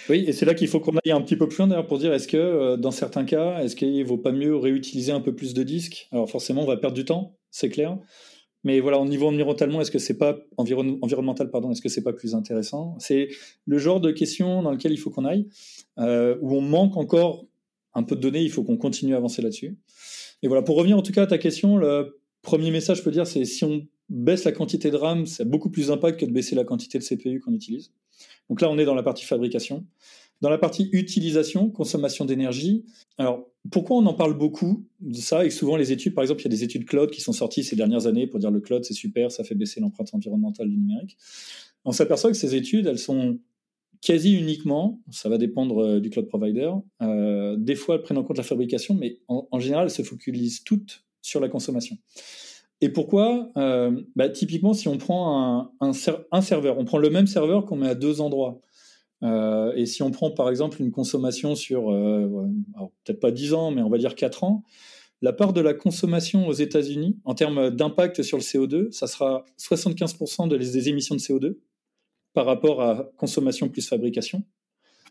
Oui, 0.08 0.24
et 0.26 0.32
c'est 0.32 0.46
là 0.46 0.54
qu'il 0.54 0.68
faut 0.68 0.80
qu'on 0.80 0.96
aille 0.96 1.12
un 1.12 1.20
petit 1.20 1.36
peu 1.36 1.48
plus 1.48 1.58
loin 1.58 1.66
d'ailleurs 1.66 1.86
pour 1.86 1.98
dire 1.98 2.12
est-ce 2.12 2.28
que 2.28 2.36
euh, 2.36 2.76
dans 2.76 2.90
certains 2.90 3.24
cas, 3.24 3.60
est-ce 3.60 3.76
qu'il 3.76 4.04
vaut 4.04 4.18
pas 4.18 4.32
mieux 4.32 4.56
réutiliser 4.56 5.12
un 5.12 5.20
peu 5.20 5.34
plus 5.34 5.54
de 5.54 5.62
disques? 5.62 6.08
Alors 6.12 6.30
forcément, 6.30 6.62
on 6.62 6.66
va 6.66 6.76
perdre 6.76 6.96
du 6.96 7.04
temps, 7.04 7.36
c'est 7.50 7.68
clair. 7.68 7.98
Mais 8.64 8.80
voilà, 8.80 8.98
au 8.98 9.04
niveau 9.06 9.26
environnementalement, 9.26 9.80
est-ce 9.80 9.90
que 9.90 9.98
c'est 9.98 10.18
pas 10.18 10.38
environnemental, 10.56 11.50
pardon, 11.50 11.70
est-ce 11.70 11.80
que 11.80 11.88
c'est 11.88 12.02
pas 12.02 12.12
plus 12.12 12.34
intéressant? 12.34 12.96
C'est 12.98 13.28
le 13.66 13.78
genre 13.78 14.00
de 14.00 14.10
question 14.10 14.62
dans 14.62 14.72
lequel 14.72 14.92
il 14.92 14.96
faut 14.96 15.10
qu'on 15.10 15.24
aille, 15.24 15.46
euh, 15.98 16.36
où 16.40 16.54
on 16.54 16.60
manque 16.60 16.96
encore 16.96 17.46
un 17.94 18.02
peu 18.02 18.16
de 18.16 18.20
données, 18.20 18.42
il 18.42 18.50
faut 18.50 18.64
qu'on 18.64 18.76
continue 18.76 19.14
à 19.14 19.18
avancer 19.18 19.42
là-dessus. 19.42 19.78
Et 20.42 20.48
voilà, 20.48 20.62
pour 20.62 20.76
revenir 20.76 20.96
en 20.96 21.02
tout 21.02 21.12
cas 21.12 21.22
à 21.22 21.26
ta 21.26 21.38
question, 21.38 21.76
le 21.76 22.20
premier 22.42 22.70
message, 22.70 22.98
je 22.98 23.02
peux 23.02 23.10
dire, 23.10 23.26
c'est 23.26 23.44
si 23.44 23.64
on 23.64 23.86
baisse 24.08 24.44
la 24.44 24.52
quantité 24.52 24.90
de 24.90 24.96
RAM, 24.96 25.26
ça 25.26 25.42
a 25.42 25.46
beaucoup 25.46 25.70
plus 25.70 25.88
d'impact 25.88 26.20
que 26.20 26.26
de 26.26 26.32
baisser 26.32 26.54
la 26.54 26.64
quantité 26.64 26.98
de 26.98 27.04
CPU 27.04 27.40
qu'on 27.40 27.52
utilise. 27.52 27.92
Donc 28.48 28.60
là, 28.60 28.70
on 28.70 28.78
est 28.78 28.84
dans 28.84 28.94
la 28.94 29.02
partie 29.02 29.24
fabrication. 29.24 29.84
Dans 30.40 30.50
la 30.50 30.58
partie 30.58 30.88
utilisation, 30.92 31.68
consommation 31.70 32.24
d'énergie, 32.24 32.84
alors 33.18 33.48
pourquoi 33.70 33.96
on 33.96 34.06
en 34.06 34.14
parle 34.14 34.36
beaucoup 34.36 34.86
de 35.00 35.16
ça 35.16 35.44
et 35.44 35.50
souvent 35.50 35.76
les 35.76 35.92
études, 35.92 36.14
par 36.14 36.22
exemple, 36.22 36.40
il 36.42 36.44
y 36.44 36.48
a 36.48 36.50
des 36.50 36.64
études 36.64 36.84
cloud 36.84 37.10
qui 37.10 37.20
sont 37.20 37.32
sorties 37.32 37.64
ces 37.64 37.76
dernières 37.76 38.06
années 38.06 38.26
pour 38.26 38.40
dire 38.40 38.50
le 38.50 38.60
cloud 38.60 38.84
c'est 38.84 38.94
super, 38.94 39.30
ça 39.30 39.44
fait 39.44 39.54
baisser 39.54 39.80
l'empreinte 39.80 40.14
environnementale 40.14 40.68
du 40.68 40.76
numérique. 40.76 41.16
On 41.84 41.92
s'aperçoit 41.92 42.30
que 42.30 42.36
ces 42.36 42.54
études, 42.54 42.86
elles 42.86 42.98
sont 42.98 43.38
quasi 44.00 44.34
uniquement, 44.34 45.00
ça 45.10 45.28
va 45.28 45.38
dépendre 45.38 45.78
euh, 45.78 46.00
du 46.00 46.10
cloud 46.10 46.28
provider. 46.28 46.70
Euh, 47.02 47.56
des 47.58 47.74
fois, 47.74 47.96
elles 47.96 48.02
prennent 48.02 48.18
en 48.18 48.24
compte 48.24 48.38
la 48.38 48.44
fabrication, 48.44 48.94
mais 48.94 49.18
en, 49.28 49.58
général, 49.58 49.84
elles 49.84 49.90
se 49.90 50.02
focalisent 50.02 50.62
toutes 50.64 51.04
sur 51.20 51.40
la 51.40 51.48
consommation. 51.48 51.96
Et 52.80 52.90
pourquoi 52.90 53.50
euh, 53.56 54.00
bah, 54.14 54.28
Typiquement, 54.28 54.72
si 54.72 54.86
on 54.86 54.98
prend 54.98 55.72
un, 55.80 55.92
un, 56.30 56.42
serveur, 56.42 56.78
on 56.78 56.84
prend 56.84 56.98
le 56.98 57.10
même 57.10 57.26
serveur 57.26 57.64
qu'on 57.64 57.76
met 57.76 57.88
à 57.88 57.96
deux 57.96 58.20
endroits. 58.20 58.60
Et 59.22 59.86
si 59.86 60.02
on 60.02 60.10
prend 60.10 60.30
par 60.30 60.48
exemple 60.50 60.80
une 60.80 60.90
consommation 60.90 61.54
sur, 61.54 61.86
peut-être 63.04 63.20
pas 63.20 63.30
10 63.30 63.54
ans, 63.54 63.70
mais 63.70 63.82
on 63.82 63.88
va 63.88 63.98
dire 63.98 64.14
4 64.14 64.44
ans, 64.44 64.64
la 65.20 65.32
part 65.32 65.52
de 65.52 65.60
la 65.60 65.74
consommation 65.74 66.46
aux 66.46 66.52
États-Unis 66.52 67.18
en 67.24 67.34
termes 67.34 67.70
d'impact 67.70 68.22
sur 68.22 68.38
le 68.38 68.42
CO2, 68.42 68.92
ça 68.92 69.08
sera 69.08 69.44
75% 69.58 70.48
des 70.48 70.88
émissions 70.88 71.16
de 71.16 71.20
CO2 71.20 71.58
par 72.34 72.46
rapport 72.46 72.82
à 72.82 73.10
consommation 73.16 73.68
plus 73.68 73.88
fabrication, 73.88 74.44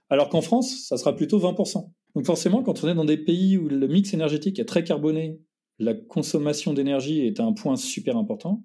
alors 0.09 0.29
qu'en 0.29 0.41
France, 0.41 0.85
ça 0.87 0.95
sera 0.95 1.15
plutôt 1.15 1.39
20%. 1.39 1.91
Donc 2.15 2.25
forcément, 2.25 2.63
quand 2.63 2.83
on 2.83 2.87
est 2.87 2.95
dans 2.95 3.03
des 3.05 3.17
pays 3.17 3.57
où 3.57 3.67
le 3.67 3.87
mix 3.87 4.13
énergétique 4.13 4.59
est 4.59 4.65
très 4.65 4.83
carboné, 4.85 5.41
la 5.79 5.93
consommation 5.93 6.73
d'énergie 6.73 7.27
est 7.27 7.39
un 7.39 7.51
point 7.51 7.75
super 7.75 8.15
important. 8.15 8.63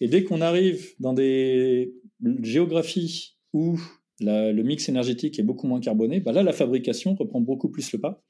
Et 0.00 0.08
dès 0.08 0.24
qu'on 0.24 0.42
arrive 0.42 0.94
dans 1.00 1.14
des 1.14 1.94
géographies 2.42 3.38
où 3.54 3.80
le 4.20 4.62
mix 4.62 4.88
énergétique 4.88 5.38
est 5.38 5.42
beaucoup 5.42 5.66
moins 5.66 5.80
carboné, 5.80 6.20
bah 6.20 6.32
là, 6.32 6.42
la 6.42 6.52
fabrication 6.52 7.14
reprend 7.14 7.40
beaucoup 7.40 7.68
plus 7.68 7.92
le 7.92 8.00
pas. 8.00 8.22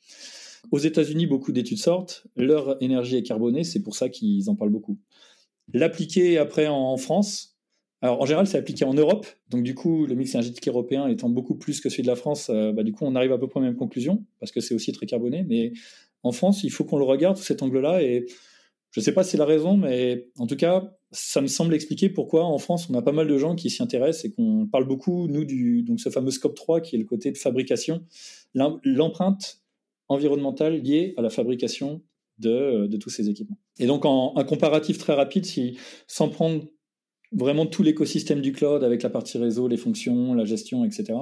Aux 0.72 0.78
États-Unis, 0.78 1.26
beaucoup 1.26 1.52
d'études 1.52 1.78
sortent, 1.78 2.26
leur 2.36 2.82
énergie 2.82 3.16
est 3.16 3.22
carbonée, 3.22 3.62
c'est 3.62 3.82
pour 3.82 3.94
ça 3.94 4.08
qu'ils 4.08 4.50
en 4.50 4.56
parlent 4.56 4.70
beaucoup. 4.70 4.98
L'appliquer 5.72 6.38
après 6.38 6.66
en 6.66 6.96
France, 6.96 7.56
alors, 8.02 8.20
en 8.20 8.26
général, 8.26 8.46
c'est 8.46 8.58
appliqué 8.58 8.84
en 8.84 8.94
Europe. 8.94 9.26
Donc, 9.48 9.62
du 9.62 9.74
coup, 9.74 10.06
le 10.06 10.14
mix 10.14 10.34
énergétique 10.34 10.68
européen 10.68 11.08
étant 11.08 11.30
beaucoup 11.30 11.54
plus 11.54 11.80
que 11.80 11.88
celui 11.88 12.02
de 12.02 12.08
la 12.08 12.16
France, 12.16 12.50
euh, 12.50 12.72
bah, 12.72 12.82
du 12.82 12.92
coup, 12.92 13.04
on 13.06 13.14
arrive 13.14 13.32
à 13.32 13.38
peu 13.38 13.48
près 13.48 13.60
aux 13.60 13.62
mêmes 13.62 13.76
conclusions, 13.76 14.24
parce 14.38 14.52
que 14.52 14.60
c'est 14.60 14.74
aussi 14.74 14.92
très 14.92 15.06
carboné. 15.06 15.44
Mais 15.48 15.72
en 16.22 16.32
France, 16.32 16.62
il 16.62 16.70
faut 16.70 16.84
qu'on 16.84 16.98
le 16.98 17.04
regarde 17.04 17.36
sous 17.36 17.44
cet 17.44 17.62
angle-là. 17.62 18.02
Et 18.02 18.26
je 18.90 19.00
ne 19.00 19.04
sais 19.04 19.12
pas 19.12 19.24
si 19.24 19.32
c'est 19.32 19.38
la 19.38 19.46
raison, 19.46 19.76
mais 19.76 20.28
en 20.38 20.46
tout 20.46 20.56
cas, 20.56 20.95
ça 21.12 21.40
me 21.40 21.46
semble 21.46 21.74
expliquer 21.74 22.08
pourquoi 22.08 22.44
en 22.44 22.58
France, 22.58 22.88
on 22.90 22.94
a 22.94 23.02
pas 23.02 23.12
mal 23.12 23.28
de 23.28 23.38
gens 23.38 23.54
qui 23.54 23.70
s'y 23.70 23.82
intéressent 23.82 24.24
et 24.24 24.32
qu'on 24.32 24.66
parle 24.66 24.86
beaucoup, 24.86 25.28
nous, 25.28 25.44
du 25.44 25.82
donc 25.82 26.00
ce 26.00 26.10
fameux 26.10 26.30
scope 26.30 26.54
3, 26.54 26.80
qui 26.80 26.96
est 26.96 26.98
le 26.98 27.04
côté 27.04 27.30
de 27.30 27.38
fabrication, 27.38 28.04
l'empreinte 28.54 29.62
environnementale 30.08 30.80
liée 30.80 31.14
à 31.16 31.22
la 31.22 31.30
fabrication 31.30 32.02
de, 32.38 32.86
de, 32.86 32.96
tous 32.96 33.10
ces 33.10 33.30
équipements. 33.30 33.58
Et 33.78 33.86
donc, 33.86 34.04
en 34.04 34.36
un 34.36 34.44
comparatif 34.44 34.98
très 34.98 35.14
rapide, 35.14 35.46
si, 35.46 35.78
sans 36.06 36.28
prendre 36.28 36.64
vraiment 37.32 37.66
tout 37.66 37.82
l'écosystème 37.82 38.40
du 38.40 38.52
cloud 38.52 38.84
avec 38.84 39.02
la 39.02 39.10
partie 39.10 39.38
réseau, 39.38 39.68
les 39.68 39.76
fonctions, 39.76 40.34
la 40.34 40.44
gestion, 40.44 40.84
etc. 40.84 41.14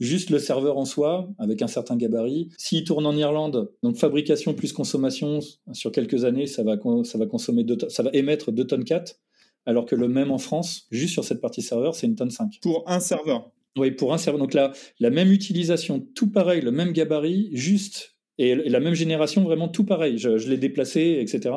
Juste 0.00 0.30
le 0.30 0.38
serveur 0.38 0.78
en 0.78 0.84
soi, 0.84 1.28
avec 1.38 1.62
un 1.62 1.66
certain 1.66 1.96
gabarit. 1.96 2.50
S'il 2.58 2.84
tourne 2.84 3.06
en 3.06 3.16
Irlande, 3.16 3.70
donc 3.82 3.96
fabrication 3.96 4.54
plus 4.54 4.72
consommation, 4.72 5.40
sur 5.72 5.92
quelques 5.92 6.24
années, 6.24 6.46
ça 6.46 6.62
va, 6.62 6.76
ça 7.04 7.18
va, 7.18 7.26
consommer 7.26 7.64
ça 7.88 8.02
va 8.02 8.10
émettre 8.12 8.52
2 8.52 8.66
tonnes 8.66 8.84
4, 8.84 9.18
alors 9.66 9.86
que 9.86 9.96
le 9.96 10.08
même 10.08 10.30
en 10.30 10.38
France, 10.38 10.86
juste 10.90 11.12
sur 11.12 11.24
cette 11.24 11.40
partie 11.40 11.62
serveur, 11.62 11.94
c'est 11.94 12.06
une 12.06 12.14
tonne 12.14 12.30
5. 12.30 12.58
Pour 12.62 12.84
un 12.88 13.00
serveur 13.00 13.50
Oui, 13.76 13.90
pour 13.90 14.12
un 14.12 14.18
serveur. 14.18 14.38
Donc 14.38 14.54
là, 14.54 14.72
la 15.00 15.10
même 15.10 15.32
utilisation, 15.32 16.06
tout 16.14 16.30
pareil, 16.30 16.60
le 16.60 16.70
même 16.70 16.92
gabarit, 16.92 17.50
juste, 17.52 18.16
et, 18.38 18.54
la 18.54 18.80
même 18.80 18.94
génération, 18.94 19.42
vraiment 19.42 19.68
tout 19.68 19.84
pareil. 19.84 20.18
Je, 20.18 20.38
je 20.38 20.48
l'ai 20.48 20.58
déplacé, 20.58 21.18
etc. 21.20 21.54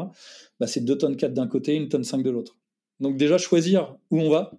Bah, 0.59 0.67
c'est 0.67 0.83
2 0.83 0.97
tonnes 0.97 1.15
4 1.17 1.33
d'un 1.33 1.47
côté, 1.47 1.75
une 1.75 1.89
tonne 1.89 2.03
5 2.03 2.23
de 2.23 2.29
l'autre. 2.29 2.58
Donc 2.99 3.17
déjà 3.17 3.37
choisir 3.37 3.95
où 4.11 4.19
on 4.19 4.29
va, 4.29 4.51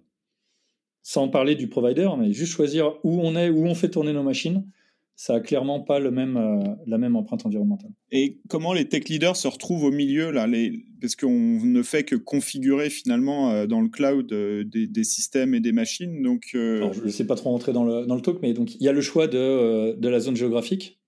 sans 1.03 1.29
parler 1.29 1.55
du 1.55 1.67
provider, 1.67 2.09
mais 2.17 2.31
juste 2.31 2.53
choisir 2.53 2.93
où 3.03 3.21
on 3.21 3.35
est, 3.35 3.49
où 3.49 3.65
on 3.65 3.75
fait 3.75 3.89
tourner 3.89 4.13
nos 4.13 4.23
machines, 4.23 4.65
ça 5.15 5.35
a 5.35 5.39
clairement 5.39 5.81
pas 5.81 5.99
le 5.99 6.09
même, 6.09 6.37
euh, 6.37 6.63
la 6.87 6.97
même 6.97 7.15
empreinte 7.15 7.45
environnementale. 7.45 7.91
Et 8.11 8.39
comment 8.49 8.73
les 8.73 8.85
tech 8.85 9.07
leaders 9.07 9.35
se 9.35 9.47
retrouvent 9.47 9.83
au 9.83 9.91
milieu 9.91 10.31
là, 10.31 10.47
les... 10.47 10.83
parce 10.99 11.15
qu'on 11.15 11.29
ne 11.29 11.83
fait 11.83 12.03
que 12.03 12.15
configurer 12.15 12.89
finalement 12.89 13.51
euh, 13.51 13.67
dans 13.67 13.81
le 13.81 13.89
cloud 13.89 14.31
euh, 14.31 14.63
des, 14.63 15.03
systèmes 15.03 15.53
et 15.53 15.59
des 15.59 15.73
machines. 15.73 16.23
Donc, 16.23 16.49
je 16.53 17.03
ne 17.03 17.09
sais 17.09 17.27
pas 17.27 17.35
trop 17.35 17.51
rentrer 17.51 17.71
dans 17.71 17.83
le, 17.83 18.07
dans 18.07 18.15
le 18.15 18.21
talk, 18.21 18.39
mais 18.41 18.53
donc 18.53 18.73
il 18.75 18.81
y 18.81 18.87
a 18.87 18.93
le 18.93 19.01
choix 19.01 19.27
de, 19.27 19.93
de 19.93 20.09
la 20.09 20.19
zone 20.19 20.35
géographique 20.35 21.00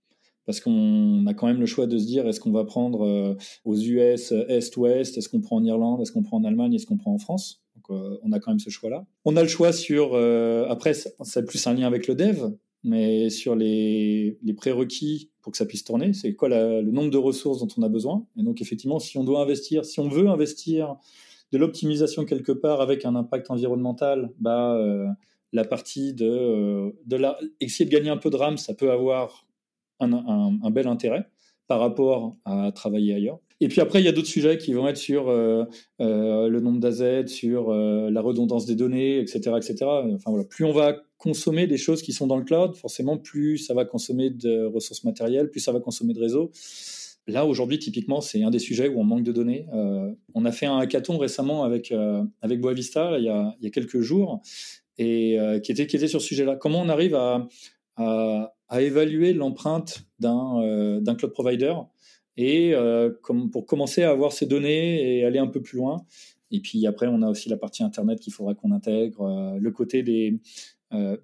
parce 0.46 0.60
qu'on 0.60 1.26
a 1.28 1.34
quand 1.34 1.48
même 1.48 1.60
le 1.60 1.66
choix 1.66 1.88
de 1.88 1.98
se 1.98 2.06
dire 2.06 2.28
est-ce 2.28 2.40
qu'on 2.40 2.52
va 2.52 2.66
prendre 2.66 3.06
euh, 3.06 3.36
aux 3.66 3.76
US 3.76 4.32
Est-Ouest, 4.32 5.18
est-ce 5.18 5.30
qu'on 5.30 5.42
prend 5.42 5.58
en 5.58 5.64
Irlande, 5.64 6.02
est-ce 6.02 6.12
qu'on 6.12 6.24
prend 6.24 6.38
en 6.38 6.44
Allemagne, 6.44 6.74
est-ce 6.74 6.86
qu'on 6.86 6.98
prend 6.98 7.14
en 7.14 7.18
France? 7.18 7.64
Donc 7.76 7.86
euh, 7.90 8.18
on 8.24 8.32
a 8.32 8.40
quand 8.40 8.52
même 8.52 8.60
ce 8.60 8.70
choix-là. 8.70 9.06
On 9.26 9.36
a 9.36 9.42
le 9.42 9.48
choix 9.48 9.72
sur, 9.72 10.12
euh, 10.14 10.66
après 10.70 10.94
c'est 10.94 11.46
plus 11.46 11.66
un 11.68 11.74
lien 11.74 11.88
avec 11.88 12.08
le 12.08 12.16
dev, 12.16 12.52
mais 12.84 13.30
sur 13.30 13.56
les, 13.56 14.38
les 14.44 14.54
prérequis 14.54 15.32
pour 15.42 15.52
que 15.52 15.58
ça 15.58 15.66
puisse 15.66 15.84
tourner, 15.84 16.14
c'est 16.14 16.36
quoi 16.36 16.50
le 16.50 16.92
nombre 16.92 17.12
de 17.12 17.18
ressources 17.18 17.60
dont 17.60 17.68
on 17.78 17.84
a 17.84 17.90
besoin. 17.90 18.26
Et 18.38 18.44
donc 18.44 18.62
effectivement, 18.62 19.00
si 19.00 19.18
on 19.18 19.24
doit 19.24 19.42
investir, 19.42 19.86
si 19.86 20.00
on 20.00 20.10
veut 20.10 20.28
investir 20.28 20.96
de 21.52 21.58
l'optimisation 21.58 22.26
quelque 22.26 22.52
part 22.52 22.82
avec 22.82 23.06
un 23.06 23.16
impact 23.16 23.52
environnemental, 23.52 24.32
bah, 24.40 24.82
la 25.52 25.66
partie 25.66 26.14
de, 26.14 26.96
de 27.06 27.16
la, 27.16 27.38
essayer 27.60 27.86
de 27.86 27.92
gagner 27.92 28.10
un 28.10 28.18
peu 28.18 28.30
de 28.30 28.38
RAM, 28.38 28.58
ça 28.58 28.74
peut 28.74 28.92
avoir 28.92 29.46
un, 30.00 30.72
bel 30.72 30.88
intérêt 30.88 31.28
par 31.68 31.80
rapport 31.80 32.36
à 32.46 32.72
travailler 32.72 33.14
ailleurs. 33.14 33.40
Et 33.64 33.70
puis 33.70 33.80
après, 33.80 34.02
il 34.02 34.06
y 34.06 34.10
a 34.10 34.12
d'autres 34.12 34.28
sujets 34.28 34.58
qui 34.58 34.74
vont 34.74 34.90
être 34.90 34.98
sur 34.98 35.30
euh, 35.30 35.64
euh, 36.02 36.50
le 36.50 36.60
nombre 36.60 36.80
d'AZ, 36.80 37.28
sur 37.28 37.70
euh, 37.70 38.10
la 38.10 38.20
redondance 38.20 38.66
des 38.66 38.76
données, 38.76 39.20
etc., 39.20 39.52
etc. 39.56 39.76
Enfin 39.86 40.32
voilà, 40.32 40.44
plus 40.44 40.66
on 40.66 40.74
va 40.74 40.98
consommer 41.18 41.66
des 41.66 41.78
choses 41.78 42.02
qui 42.02 42.12
sont 42.12 42.28
dans 42.28 42.36
le 42.36 42.44
cloud, 42.44 42.76
forcément, 42.76 43.18
plus 43.18 43.58
ça 43.58 43.74
va 43.74 43.86
consommer 43.86 44.30
de 44.30 44.66
ressources 44.66 45.06
matérielles, 45.06 45.50
plus 45.50 45.62
ça 45.62 45.72
va 45.72 45.80
consommer 45.80 46.14
de 46.14 46.20
réseaux. 46.20 46.52
Là, 47.26 47.46
aujourd'hui, 47.46 47.80
typiquement, 47.80 48.20
c'est 48.20 48.44
un 48.44 48.50
des 48.50 48.60
sujets 48.60 48.90
où 48.90 49.00
on 49.00 49.06
manque 49.06 49.24
de 49.24 49.32
données. 49.32 49.66
on 50.34 50.44
a 50.44 50.52
fait 50.52 50.66
un 50.66 50.78
hackathon 50.80 51.18
récemment 51.18 51.64
avec, 51.64 51.94
avec 52.42 52.60
Boavista, 52.60 53.18
il, 53.18 53.24
y 53.24 53.30
a, 53.30 53.56
il 53.62 53.64
y 53.64 53.68
a 53.68 53.70
quelques 53.70 54.02
jours, 54.02 54.42
et 54.98 55.38
qui, 55.64 55.72
était, 55.72 55.88
qui 55.88 55.96
était 55.96 56.10
sur 56.10 56.22
ce 56.22 56.28
sujet-là. 56.28 56.58
Comment 56.58 56.82
on 56.82 56.90
arrive 56.90 57.16
à, 57.16 57.48
à, 57.96 58.53
à 58.70 58.82
évaluer 58.82 59.34
l'empreinte 59.34 60.06
d'un 60.20 60.62
euh, 60.62 61.16
cloud 61.16 61.32
provider 61.32 61.74
et 62.38 62.74
euh, 62.74 63.12
pour 63.52 63.66
commencer 63.66 64.04
à 64.04 64.10
avoir 64.10 64.32
ces 64.32 64.46
données 64.46 65.18
et 65.18 65.26
aller 65.26 65.40
un 65.40 65.48
peu 65.48 65.62
plus 65.62 65.78
loin. 65.78 66.06
Et 66.52 66.60
puis 66.60 66.86
après, 66.88 67.08
on 67.08 67.22
a 67.22 67.30
aussi 67.30 67.50
la 67.50 67.58
partie 67.58 67.84
Internet 67.84 68.20
qu'il 68.20 68.34
faudra 68.34 68.56
qu'on 68.56 68.72
intègre, 68.72 69.22
euh, 69.22 69.58
le 69.60 69.72
côté 69.72 70.04
des... 70.04 70.40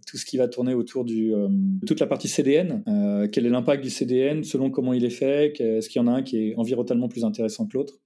tout 0.08 0.18
ce 0.18 0.26
qui 0.26 0.38
va 0.38 0.48
tourner 0.48 0.74
autour 0.74 1.06
du 1.06 1.32
toute 1.86 2.00
la 2.00 2.08
partie 2.08 2.28
CDN. 2.28 2.84
quel 3.32 3.46
est 3.46 3.50
l'impact 3.50 3.84
du 3.84 3.92
CDN 3.92 4.44
selon 4.44 4.72
comment 4.72 4.94
il 4.94 5.06
est 5.06 5.12
fait 5.12 5.60
Est-ce 5.62 5.90
qu'il 5.90 6.02
y 6.02 6.04
en 6.04 6.08
a 6.08 6.12
un 6.12 6.24
qui 6.24 6.38
est 6.38 6.56
environnementalement 6.56 7.08
plus 7.08 7.24
intéressant 7.24 7.68
que 7.68 7.78
l'autre 7.78 8.00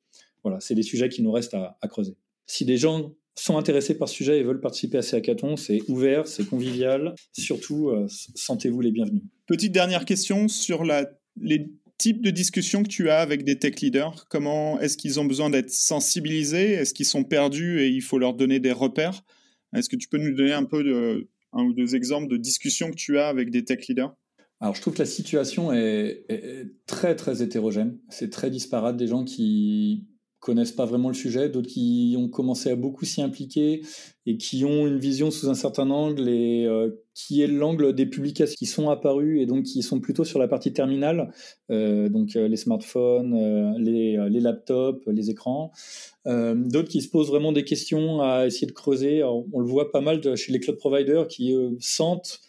Voilà, 0.43 0.60
c'est 0.60 0.76
des 0.76 0.84
sujets 0.84 1.08
qui 1.08 1.22
nous 1.22 1.32
restent 1.32 1.54
à, 1.54 1.78
à 1.80 1.88
creuser. 1.88 2.17
Si 2.48 2.65
des 2.65 2.76
gens 2.76 3.13
sont 3.36 3.58
intéressés 3.58 3.98
par 3.98 4.10
ce 4.10 4.15
sujet 4.15 4.39
et 4.39 4.43
veulent 4.43 4.62
participer 4.62 5.00
à 5.00 5.02
ces 5.02 5.15
hackathons, 5.15 5.58
c'est 5.58 5.82
ouvert, 5.88 6.28
c'est 6.28 6.48
convivial. 6.48 7.15
Surtout, 7.32 7.89
euh, 7.89 8.08
sentez-vous 8.36 8.82
les 8.82 8.91
bienvenus. 8.91 9.24
Petite 9.48 9.72
dernière 9.72 10.06
question 10.06 10.48
sur 10.48 10.84
la, 10.84 11.10
les 11.41 11.67
type 11.98 12.22
de 12.22 12.32
discussion 12.32 12.84
que 12.84 12.89
tu 12.89 13.10
as 13.10 13.19
avec 13.19 13.43
des 13.43 13.58
tech 13.58 13.80
leaders 13.82 14.26
Comment 14.30 14.80
est-ce 14.80 14.98
qu'ils 14.98 15.19
ont 15.19 15.26
besoin 15.26 15.50
d'être 15.50 15.69
sensibilisés? 15.69 16.74
Est-ce 16.74 16.93
qu'ils 16.93 17.06
sont 17.06 17.24
perdus 17.24 17.82
et 17.82 17.88
il 17.88 18.02
faut 18.02 18.19
leur 18.19 18.34
donner 18.34 18.60
des 18.60 18.72
repères? 18.72 19.24
Est-ce 19.76 19.89
que 19.89 19.96
tu 19.96 20.08
peux 20.08 20.17
nous 20.17 20.36
donner 20.36 20.54
un 20.54 20.65
peu 20.65 20.84
de, 20.84 21.30
un 21.54 21.63
ou 21.63 21.74
deux 21.74 21.96
exemples 21.96 22.28
de 22.28 22.38
discussions 22.38 22.91
que 22.91 22.96
tu 22.96 23.17
as 23.17 23.28
avec 23.28 23.50
des 23.50 23.63
tech 23.63 23.88
leaders? 23.88 24.13
Alors, 24.60 24.76
je 24.76 24.82
trouve 24.82 24.93
que 24.93 25.00
la 25.00 25.06
situation 25.06 25.74
est, 25.74 26.26
est 26.30 26.72
très, 26.86 27.15
très 27.15 27.41
hétérogène. 27.41 27.98
C'est 28.10 28.30
très 28.30 28.50
disparate 28.50 28.96
des 28.96 29.08
gens 29.08 29.26
qui 29.26 30.06
connaissent 30.43 30.73
pas 30.73 30.86
vraiment 30.86 31.08
le 31.08 31.13
sujet, 31.13 31.47
d'autres 31.47 31.69
qui 31.69 32.15
ont 32.19 32.27
commencé 32.27 32.69
à 32.69 32.75
beaucoup 32.75 33.06
s'y 33.06 33.21
impliquer 33.21 33.82
et 34.25 34.36
qui 34.36 34.65
ont 34.65 34.86
une 34.86 34.99
vision 34.99 35.32
sous 35.32 35.49
un 35.49 35.53
certain 35.53 35.89
angle 35.89 36.27
et 36.27 36.65
euh, 36.65 36.89
qui 37.13 37.41
est 37.41 37.47
l'angle 37.47 37.95
des 37.95 38.06
publications 38.06 38.56
qui 38.60 38.65
sont 38.65 38.89
apparues 38.89 39.39
et 39.39 39.45
donc 39.45 39.63
qui 39.63 39.82
sont 39.82 40.01
plutôt 40.01 40.25
sur 40.25 40.39
la 40.39 40.49
partie 40.49 40.73
terminale, 40.73 41.32
euh, 41.71 42.10
donc 42.10 42.36
euh, 42.36 42.49
les 42.49 42.58
smartphones, 42.58 43.77
les, 43.77 44.17
les, 44.29 44.39
laptops, 44.41 45.01
les 45.08 45.29
écrans. 45.29 45.71
d'autres 46.25 46.89
qui 46.89 47.01
se 47.01 47.10
posent 47.10 47.29
vraiment 47.29 47.53
des 47.53 47.63
questions 47.63 48.21
à 48.21 48.45
essayer 48.45 48.67
de 48.67 48.73
creuser. 48.73 49.23
on 49.23 49.60
le 49.60 49.65
voit 49.65 49.93
pas 49.93 50.01
mal 50.01 50.36
chez 50.36 50.51
les 50.51 50.60
cloud 50.60 50.77
providers 50.77 51.29
qui 51.29 51.56
sentent 51.79 52.41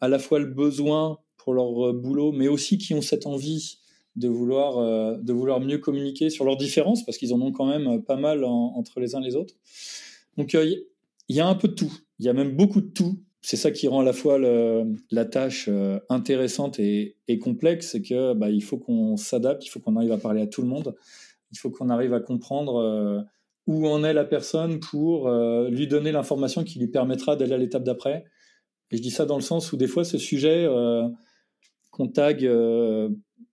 à 0.00 0.08
la 0.08 0.18
fois 0.18 0.38
le 0.38 0.46
besoin 0.46 1.18
pour 1.38 1.54
leur 1.54 1.94
boulot, 1.94 2.30
mais 2.32 2.48
aussi 2.48 2.76
qui 2.76 2.92
ont 2.92 3.00
cette 3.00 3.26
envie 3.26 3.78
de 4.16 4.28
vouloir, 4.28 4.78
euh, 4.78 5.16
de 5.16 5.32
vouloir 5.32 5.60
mieux 5.60 5.78
communiquer 5.78 6.30
sur 6.30 6.44
leurs 6.44 6.56
différences, 6.56 7.04
parce 7.04 7.18
qu'ils 7.18 7.32
en 7.32 7.40
ont 7.40 7.52
quand 7.52 7.66
même 7.66 8.02
pas 8.02 8.16
mal 8.16 8.44
entre 8.44 9.00
les 9.00 9.14
uns 9.14 9.20
et 9.22 9.24
les 9.24 9.36
autres. 9.36 9.54
Donc 10.36 10.54
euh, 10.54 10.74
il 11.28 11.36
y 11.36 11.40
a 11.40 11.46
un 11.46 11.54
peu 11.54 11.68
de 11.68 11.74
tout, 11.74 11.92
il 12.18 12.26
y 12.26 12.28
a 12.28 12.32
même 12.32 12.56
beaucoup 12.56 12.80
de 12.80 12.90
tout. 12.90 13.20
C'est 13.44 13.56
ça 13.56 13.72
qui 13.72 13.88
rend 13.88 14.00
à 14.00 14.04
la 14.04 14.12
fois 14.12 14.38
la 14.38 15.24
tâche 15.24 15.66
euh, 15.68 15.98
intéressante 16.08 16.78
et, 16.78 17.16
complexe, 17.40 17.90
c'est 17.92 18.02
que 18.02 18.34
bah, 18.34 18.50
il 18.50 18.62
faut 18.62 18.78
qu'on 18.78 19.16
s'adapte, 19.16 19.64
il 19.66 19.68
faut 19.68 19.80
qu'on 19.80 19.96
arrive 19.96 20.12
à 20.12 20.18
parler 20.18 20.42
à 20.42 20.46
tout 20.46 20.62
le 20.62 20.68
monde, 20.68 20.94
il 21.50 21.58
faut 21.58 21.70
qu'on 21.70 21.88
arrive 21.88 22.14
à 22.14 22.20
comprendre 22.20 23.26
où 23.66 23.88
en 23.88 24.04
est 24.04 24.12
la 24.12 24.24
personne 24.24 24.78
pour 24.80 25.30
lui 25.30 25.86
donner 25.86 26.12
l'information 26.12 26.62
qui 26.62 26.78
lui 26.78 26.88
permettra 26.88 27.36
d'aller 27.36 27.54
à 27.54 27.58
l'étape 27.58 27.84
d'après. 27.84 28.24
Et 28.90 28.98
je 28.98 29.02
dis 29.02 29.10
ça 29.10 29.24
dans 29.24 29.36
le 29.36 29.42
sens 29.42 29.72
où 29.72 29.78
des 29.78 29.86
fois 29.86 30.04
ce 30.04 30.18
sujet 30.18 30.68
qu'on 31.90 32.08
tag 32.08 32.46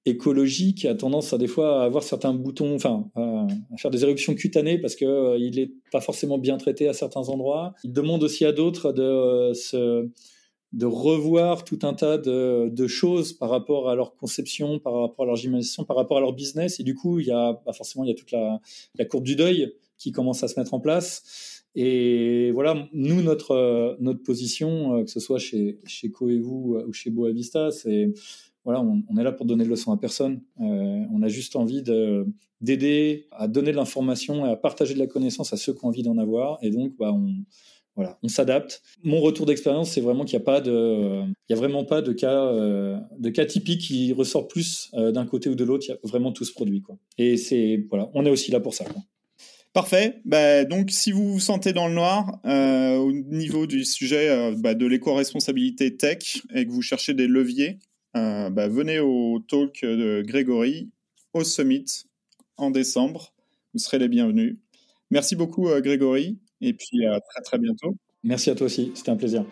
écologique 0.05 0.85
a 0.85 0.95
tendance 0.95 1.33
à 1.33 1.37
des 1.37 1.47
fois 1.47 1.81
à 1.81 1.85
avoir 1.85 2.03
certains 2.03 2.33
boutons, 2.33 2.75
enfin 2.75 3.09
à, 3.15 3.47
faire 3.77 3.91
des 3.91 4.03
éruptions 4.03 4.33
cutanées 4.33 4.77
parce 4.77 4.95
que 4.95 5.05
euh, 5.05 5.37
il 5.37 5.55
n'est 5.55 5.71
pas 5.91 6.01
forcément 6.01 6.37
bien 6.37 6.57
traité 6.57 6.87
à 6.87 6.93
certains 6.93 7.29
endroits. 7.29 7.73
Il 7.83 7.93
demande 7.93 8.23
aussi 8.23 8.45
à 8.45 8.51
d'autres 8.51 8.91
de 8.91 9.03
euh, 9.03 9.53
se 9.53 10.09
de 10.71 10.85
revoir 10.85 11.63
tout 11.63 11.79
un 11.81 11.95
tas 11.95 12.19
de, 12.19 12.87
choses 12.87 13.33
par 13.33 13.49
rapport 13.49 13.89
à 13.89 13.95
leur 13.95 14.15
conception, 14.15 14.77
par 14.77 14.93
rapport 14.93 15.25
à 15.25 15.27
leur 15.29 15.43
imagination, 15.43 15.83
par 15.83 15.97
rapport 15.97 16.17
à 16.17 16.19
leur 16.19 16.33
business. 16.33 16.79
Et 16.79 16.83
du 16.83 16.93
coup, 16.93 17.19
il 17.19 17.25
y 17.25 17.31
a 17.31 17.59
bah, 17.65 17.73
forcément 17.73 18.05
il 18.05 18.09
y 18.09 18.11
a 18.11 18.15
toute 18.15 18.31
la, 18.31 18.61
la, 18.93 19.05
courbe 19.05 19.23
du 19.23 19.35
deuil 19.35 19.73
qui 19.97 20.11
commence 20.11 20.43
à 20.43 20.47
se 20.47 20.59
mettre 20.59 20.75
en 20.75 20.79
place. 20.79 21.63
Et 21.73 22.51
voilà, 22.51 22.87
nous, 22.93 23.23
notre, 23.23 23.97
notre 23.99 24.21
position, 24.21 24.97
euh, 24.97 25.03
que 25.05 25.09
ce 25.09 25.19
soit 25.19 25.39
chez, 25.39 25.79
chez 25.87 26.11
Coevu 26.11 26.83
ou 26.85 26.93
chez 26.93 27.09
Boavista, 27.09 27.71
c'est 27.71 28.13
voilà, 28.65 28.81
on, 28.81 29.17
est 29.17 29.23
là 29.23 29.31
pour 29.31 29.45
donner 29.45 29.63
de 29.63 29.69
leçons 29.69 29.91
à 29.91 29.97
personne. 29.97 30.41
Euh, 30.59 31.03
on 31.11 31.21
a 31.21 31.27
juste 31.27 31.55
envie 31.55 31.81
d'aider 32.61 33.27
à 33.31 33.47
donner 33.47 33.71
de 33.71 33.77
l'information 33.77 34.45
et 34.45 34.49
à 34.49 34.55
partager 34.55 34.93
de 34.93 34.99
la 34.99 35.07
connaissance 35.07 35.53
à 35.53 35.57
ceux 35.57 35.73
qui 35.73 35.85
ont 35.85 35.87
envie 35.87 36.03
d'en 36.03 36.17
avoir. 36.17 36.59
Et 36.61 36.69
donc, 36.69 36.93
bah, 36.99 37.11
on, 37.13 37.33
voilà, 37.95 38.19
on 38.21 38.27
s'adapte. 38.27 38.81
Mon 39.03 39.21
retour 39.21 39.45
d'expérience, 39.45 39.91
c'est 39.91 40.01
vraiment 40.01 40.25
qu'il 40.25 40.37
n'y 40.37 40.43
a 40.43 40.45
pas 40.45 40.61
de, 40.61 41.21
il 41.23 41.51
y 41.51 41.53
a 41.53 41.55
vraiment 41.55 41.85
pas 41.85 42.01
de 42.01 42.11
cas, 42.11 42.45
euh, 42.47 42.97
de 43.17 43.29
cas 43.29 43.45
typiques 43.45 43.81
qui 43.81 44.13
ressortent 44.13 44.49
plus 44.49 44.91
euh, 44.93 45.11
d'un 45.11 45.25
côté 45.25 45.49
ou 45.49 45.55
de 45.55 45.63
l'autre. 45.63 45.85
Il 45.87 45.91
y 45.91 45.93
a 45.93 45.97
vraiment 46.03 46.31
tout 46.31 46.43
ce 46.43 46.51
produit, 46.51 46.81
quoi. 46.81 46.97
Et 47.17 47.37
c'est, 47.37 47.85
voilà, 47.89 48.09
on 48.13 48.25
est 48.25 48.29
aussi 48.29 48.51
là 48.51 48.59
pour 48.59 48.73
ça. 48.73 48.85
Parfait. 49.71 50.21
Bah, 50.25 50.65
donc, 50.65 50.91
si 50.91 51.11
vous 51.11 51.33
vous 51.33 51.39
sentez 51.39 51.73
dans 51.73 51.87
le 51.87 51.93
noir 51.93 52.39
au 52.43 53.11
niveau 53.11 53.67
du 53.67 53.85
sujet 53.85 54.53
bah, 54.57 54.73
de 54.73 54.85
l'éco-responsabilité 54.85 55.95
tech 55.95 56.41
et 56.53 56.65
que 56.65 56.71
vous 56.71 56.81
cherchez 56.81 57.13
des 57.13 57.27
leviers, 57.27 57.79
euh, 58.19 58.49
bah, 58.49 58.67
venez 58.67 58.99
au 58.99 59.39
talk 59.47 59.81
de 59.83 60.23
Grégory 60.25 60.89
au 61.33 61.43
Summit 61.43 61.85
en 62.57 62.71
décembre. 62.71 63.33
Vous 63.73 63.79
serez 63.79 63.99
les 63.99 64.07
bienvenus. 64.07 64.57
Merci 65.11 65.35
beaucoup, 65.35 65.69
euh, 65.69 65.81
Grégory, 65.81 66.39
et 66.61 66.73
puis 66.73 67.05
à 67.05 67.19
très 67.19 67.41
très 67.41 67.57
bientôt. 67.57 67.95
Merci 68.23 68.49
à 68.49 68.55
toi 68.55 68.65
aussi, 68.65 68.91
c'était 68.95 69.11
un 69.11 69.15
plaisir. 69.15 69.45